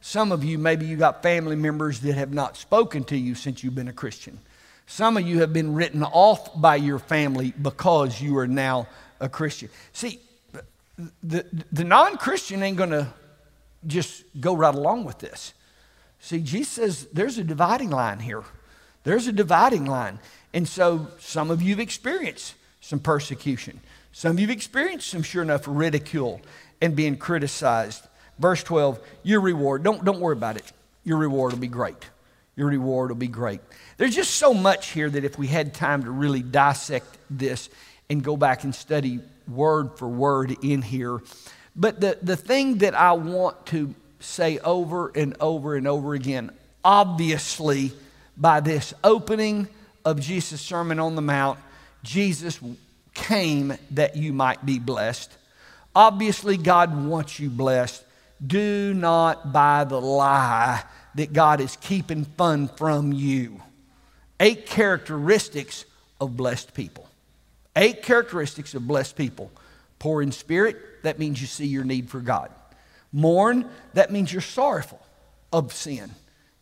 Some 0.00 0.30
of 0.30 0.44
you, 0.44 0.58
maybe 0.58 0.86
you 0.86 0.96
got 0.96 1.22
family 1.22 1.56
members 1.56 2.00
that 2.00 2.14
have 2.14 2.32
not 2.32 2.56
spoken 2.56 3.04
to 3.04 3.16
you 3.16 3.34
since 3.34 3.64
you've 3.64 3.74
been 3.74 3.88
a 3.88 3.92
Christian. 3.92 4.38
Some 4.86 5.16
of 5.16 5.26
you 5.26 5.40
have 5.40 5.52
been 5.52 5.74
written 5.74 6.02
off 6.02 6.60
by 6.60 6.76
your 6.76 6.98
family 6.98 7.52
because 7.60 8.20
you 8.20 8.38
are 8.38 8.46
now 8.46 8.86
a 9.20 9.28
Christian. 9.28 9.68
See, 9.92 10.20
the, 11.22 11.44
the 11.72 11.84
non 11.84 12.16
Christian 12.16 12.62
ain't 12.62 12.76
going 12.76 12.90
to 12.90 13.08
just 13.86 14.24
go 14.40 14.54
right 14.54 14.74
along 14.74 15.04
with 15.04 15.18
this. 15.18 15.52
See, 16.20 16.40
Jesus 16.40 16.68
says 16.68 17.08
there's 17.12 17.38
a 17.38 17.44
dividing 17.44 17.90
line 17.90 18.20
here. 18.20 18.44
There's 19.04 19.26
a 19.26 19.32
dividing 19.32 19.86
line. 19.86 20.18
And 20.52 20.66
so 20.66 21.08
some 21.18 21.50
of 21.50 21.62
you 21.62 21.70
have 21.70 21.80
experienced 21.80 22.54
some 22.80 22.98
persecution. 22.98 23.80
Some 24.12 24.32
of 24.32 24.40
you 24.40 24.46
have 24.46 24.56
experienced 24.56 25.08
some, 25.08 25.22
sure 25.22 25.42
enough, 25.42 25.64
ridicule 25.66 26.40
and 26.80 26.96
being 26.96 27.16
criticized. 27.16 28.06
Verse 28.38 28.62
12, 28.62 29.00
your 29.22 29.40
reward, 29.40 29.82
don't, 29.82 30.04
don't 30.04 30.20
worry 30.20 30.36
about 30.36 30.56
it. 30.56 30.72
Your 31.04 31.18
reward 31.18 31.52
will 31.52 31.60
be 31.60 31.68
great. 31.68 31.96
Your 32.56 32.68
reward 32.68 33.10
will 33.10 33.16
be 33.16 33.28
great. 33.28 33.60
There's 33.96 34.14
just 34.14 34.34
so 34.34 34.52
much 34.52 34.90
here 34.90 35.08
that 35.08 35.24
if 35.24 35.38
we 35.38 35.46
had 35.46 35.74
time 35.74 36.02
to 36.04 36.10
really 36.10 36.42
dissect 36.42 37.06
this 37.30 37.68
and 38.10 38.22
go 38.22 38.36
back 38.36 38.64
and 38.64 38.74
study 38.74 39.20
word 39.46 39.96
for 39.96 40.08
word 40.08 40.56
in 40.62 40.82
here. 40.82 41.20
But 41.76 42.00
the, 42.00 42.18
the 42.20 42.36
thing 42.36 42.78
that 42.78 42.94
I 42.94 43.12
want 43.12 43.66
to 43.66 43.94
say 44.20 44.58
over 44.58 45.08
and 45.14 45.36
over 45.40 45.76
and 45.76 45.86
over 45.86 46.14
again, 46.14 46.50
obviously, 46.84 47.92
by 48.36 48.60
this 48.60 48.94
opening 49.02 49.68
of 50.04 50.20
Jesus' 50.20 50.60
Sermon 50.60 50.98
on 50.98 51.14
the 51.14 51.22
Mount, 51.22 51.58
Jesus 52.02 52.60
came 53.14 53.76
that 53.90 54.16
you 54.16 54.32
might 54.32 54.64
be 54.64 54.78
blessed. 54.78 55.36
Obviously, 55.94 56.56
God 56.56 57.06
wants 57.06 57.40
you 57.40 57.50
blessed. 57.50 58.04
Do 58.44 58.94
not 58.94 59.52
buy 59.52 59.84
the 59.84 60.00
lie 60.00 60.84
that 61.16 61.32
God 61.32 61.60
is 61.60 61.76
keeping 61.76 62.24
fun 62.24 62.68
from 62.68 63.12
you. 63.12 63.60
Eight 64.38 64.66
characteristics 64.66 65.84
of 66.20 66.36
blessed 66.36 66.74
people. 66.74 67.08
Eight 67.74 68.02
characteristics 68.02 68.74
of 68.74 68.86
blessed 68.86 69.16
people. 69.16 69.50
Poor 69.98 70.22
in 70.22 70.30
spirit, 70.30 70.76
that 71.02 71.18
means 71.18 71.40
you 71.40 71.48
see 71.48 71.66
your 71.66 71.84
need 71.84 72.08
for 72.08 72.20
God. 72.20 72.50
Mourn, 73.12 73.68
that 73.94 74.10
means 74.10 74.32
you're 74.32 74.42
sorrowful 74.42 75.00
of 75.52 75.72
sin. 75.72 76.10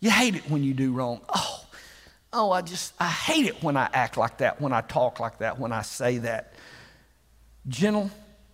You 0.00 0.10
hate 0.10 0.34
it 0.36 0.50
when 0.50 0.62
you 0.62 0.74
do 0.74 0.92
wrong. 0.92 1.20
Oh, 1.34 1.64
oh, 2.32 2.50
I 2.52 2.62
just, 2.62 2.94
I 3.00 3.08
hate 3.08 3.46
it 3.46 3.62
when 3.62 3.76
I 3.76 3.88
act 3.92 4.16
like 4.16 4.38
that, 4.38 4.60
when 4.60 4.72
I 4.72 4.82
talk 4.82 5.20
like 5.20 5.38
that, 5.38 5.58
when 5.58 5.72
I 5.72 5.82
say 5.82 6.18
that. 6.18 6.54
Gentle, 7.68 8.10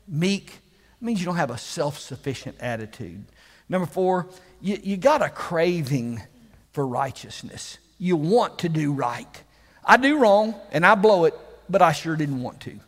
meek, 0.09 0.59
means 1.01 1.21
you 1.21 1.27
don't 1.27 1.37
have 1.37 1.51
a 1.51 1.59
self 1.59 1.99
sufficient 1.99 2.57
attitude. 2.61 3.25
Number 3.69 3.87
four, 3.87 4.29
you, 4.61 4.79
you 4.83 4.97
got 4.97 5.23
a 5.23 5.29
craving 5.29 6.23
for 6.73 6.87
righteousness. 6.87 7.79
You 7.99 8.17
want 8.17 8.61
to 8.61 8.69
do 8.69 8.93
right. 8.93 9.43
I 9.85 9.97
do 9.97 10.19
wrong 10.19 10.55
and 10.71 10.87
I 10.87 10.95
blow 10.95 11.25
it, 11.25 11.35
but 11.69 11.83
I 11.83 11.93
sure 11.93 12.17
didn't 12.17 12.43
want 12.43 12.61
to. 12.61 12.79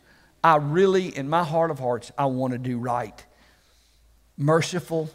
I 0.42 0.56
really, 0.56 1.16
in 1.16 1.28
my 1.28 1.42
heart 1.42 1.70
of 1.70 1.78
hearts, 1.78 2.12
I 2.16 2.26
want 2.26 2.52
to 2.52 2.58
do 2.58 2.78
right. 2.78 3.24
Merciful. 4.36 5.10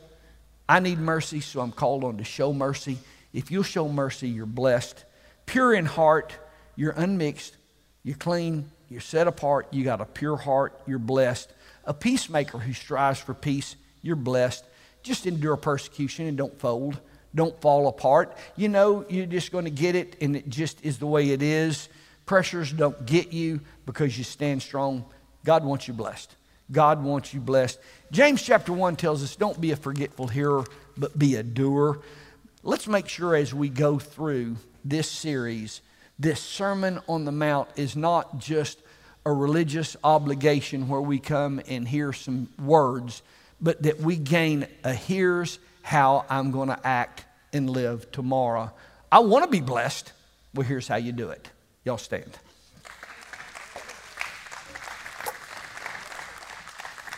I 0.68 0.80
need 0.80 1.00
mercy, 1.00 1.42
so 1.42 1.62
I'm 1.62 1.72
called 1.72 2.04
on 2.04 2.18
to 2.18 2.24
show 2.24 2.54
mercy. 2.54 2.98
If 3.34 3.52
you'll 3.52 3.64
show 3.64 3.88
mercy, 3.88 4.30
you're 4.30 4.46
blessed. 4.46 5.04
Pure 5.46 5.74
in 5.74 5.86
heart, 5.86 6.34
you're 6.76 6.92
unmixed, 6.92 7.56
you're 8.04 8.16
clean, 8.16 8.70
you're 8.90 9.02
set 9.02 9.28
apart, 9.28 9.68
you 9.72 9.84
got 9.84 10.02
a 10.02 10.06
pure 10.06 10.38
heart, 10.38 10.80
you're 10.86 11.00
blessed. 11.00 11.52
A 11.86 11.94
peacemaker 11.94 12.60
who 12.60 12.74
strives 12.74 13.20
for 13.20 13.34
peace, 13.34 13.76
you're 14.02 14.16
blessed. 14.16 14.64
Just 15.02 15.26
endure 15.26 15.58
persecution 15.58 16.28
and 16.28 16.38
don't 16.38 16.60
fold. 16.60 17.00
Don't 17.34 17.60
fall 17.62 17.88
apart. 17.88 18.36
You 18.56 18.70
know, 18.70 19.06
you're 19.10 19.26
just 19.26 19.52
going 19.52 19.66
to 19.66 19.72
get 19.72 19.96
it, 19.96 20.16
and 20.22 20.36
it 20.36 20.50
just 20.50 20.84
is 20.84 20.98
the 20.98 21.08
way 21.08 21.30
it 21.30 21.42
is. 21.42 21.90
Pressures 22.26 22.72
don't 22.72 23.06
get 23.06 23.34
you 23.34 23.62
because 23.86 24.18
you 24.18 24.24
stand 24.24 24.62
strong. 24.62 25.06
God 25.46 25.64
wants 25.64 25.88
you 25.88 25.94
blessed. 25.94 26.36
God 26.72 27.04
wants 27.04 27.34
you 27.34 27.40
blessed. 27.40 27.80
James 28.12 28.42
chapter 28.42 28.72
1 28.72 28.96
tells 28.96 29.24
us 29.24 29.36
don't 29.36 29.60
be 29.60 29.72
a 29.72 29.76
forgetful 29.76 30.28
hearer, 30.28 30.64
but 30.98 31.18
be 31.18 31.36
a 31.36 31.44
doer. 31.44 32.00
Let's 32.64 32.88
make 32.88 33.08
sure 33.08 33.36
as 33.36 33.54
we 33.54 33.70
go 33.70 34.00
through 34.00 34.58
this 34.84 35.10
series, 35.10 35.82
this 36.18 36.42
Sermon 36.42 37.00
on 37.08 37.26
the 37.26 37.32
Mount 37.32 37.70
is 37.76 37.96
not 37.96 38.40
just 38.40 38.80
a 39.26 39.32
religious 39.32 39.96
obligation 40.04 40.88
where 40.88 41.02
we 41.02 41.20
come 41.20 41.62
and 41.68 41.88
hear 41.88 42.14
some 42.14 42.50
words, 42.62 43.22
but 43.62 43.84
that 43.84 44.00
we 44.00 44.16
gain 44.16 44.68
a 44.84 44.94
here's 44.94 45.60
how 45.82 46.26
I'm 46.30 46.52
going 46.52 46.70
to 46.70 46.88
act 46.88 47.26
and 47.54 47.70
live 47.70 48.12
tomorrow. 48.12 48.72
I 49.12 49.20
want 49.20 49.46
to 49.46 49.50
be 49.50 49.62
blessed. 49.62 50.12
Well, 50.54 50.68
here's 50.68 50.88
how 50.88 50.98
you 50.98 51.12
do 51.12 51.30
it. 51.30 51.50
Y'all 51.84 51.98
stand. 51.98 52.38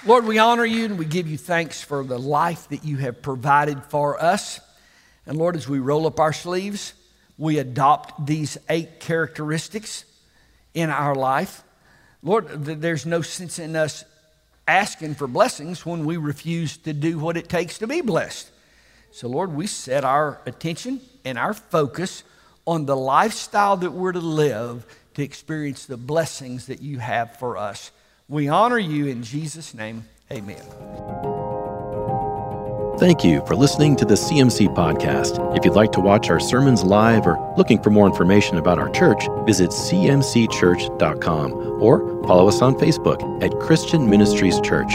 Lord, 0.04 0.26
we 0.26 0.40
honor 0.40 0.66
you 0.66 0.86
and 0.86 0.98
we 0.98 1.06
give 1.06 1.28
you 1.28 1.38
thanks 1.38 1.84
for 1.84 2.04
the 2.04 2.18
life 2.18 2.68
that 2.70 2.84
you 2.84 2.98
have 2.98 3.22
provided 3.22 3.84
for 3.84 4.20
us. 4.20 4.60
And 5.28 5.38
Lord, 5.38 5.56
as 5.56 5.70
we 5.70 5.78
roll 5.78 6.08
up 6.08 6.20
our 6.20 6.34
sleeves, 6.34 6.94
we 7.38 7.60
adopt 7.60 8.26
these 8.26 8.58
eight 8.68 9.00
characteristics 9.00 10.06
in 10.74 10.90
our 10.90 11.14
life. 11.14 11.64
Lord, 12.24 12.48
there's 12.66 13.06
no 13.06 13.22
sense 13.22 13.60
in 13.60 13.76
us 13.76 14.04
asking 14.68 15.16
for 15.16 15.28
blessings 15.28 15.86
when 15.86 16.04
we 16.04 16.18
refuse 16.18 16.78
to 16.78 16.94
do 16.94 17.20
what 17.20 17.38
it 17.38 17.48
takes 17.48 17.78
to 17.78 17.86
be 17.86 18.02
blessed. 18.02 18.50
So, 19.12 19.28
Lord, 19.28 19.54
we 19.54 19.68
set 19.68 20.04
our 20.04 20.42
attention 20.48 21.00
and 21.24 21.38
our 21.38 21.54
focus 21.54 22.24
on 22.66 22.88
the 22.88 22.98
lifestyle 22.98 23.78
that 23.78 23.92
we're 23.92 24.14
to 24.14 24.20
live 24.20 24.84
to 25.14 25.22
experience 25.22 25.86
the 25.86 25.98
blessings 25.98 26.66
that 26.68 26.82
you 26.82 26.98
have 26.98 27.38
for 27.38 27.56
us. 27.56 27.92
We 28.32 28.48
honor 28.48 28.80
you 28.80 29.08
in 29.08 29.24
Jesus' 29.24 29.74
name. 29.74 30.06
Amen. 30.32 30.62
Thank 32.98 33.26
you 33.26 33.46
for 33.46 33.58
listening 33.58 33.98
to 33.98 34.06
the 34.06 34.14
CMC 34.14 34.74
podcast. 34.74 35.58
If 35.58 35.66
you'd 35.66 35.74
like 35.74 35.92
to 35.92 36.00
watch 36.00 36.30
our 36.30 36.40
sermons 36.40 36.82
live 36.82 37.28
or 37.28 37.54
looking 37.58 37.84
for 37.84 37.90
more 37.90 38.08
information 38.08 38.58
about 38.58 38.80
our 38.80 38.90
church, 38.92 39.28
visit 39.46 39.72
cmcchurch.com 39.72 41.52
or 41.82 42.24
follow 42.26 42.48
us 42.48 42.62
on 42.62 42.76
Facebook 42.76 43.44
at 43.44 43.60
Christian 43.60 44.10
Ministries 44.10 44.62
Church. 44.62 44.94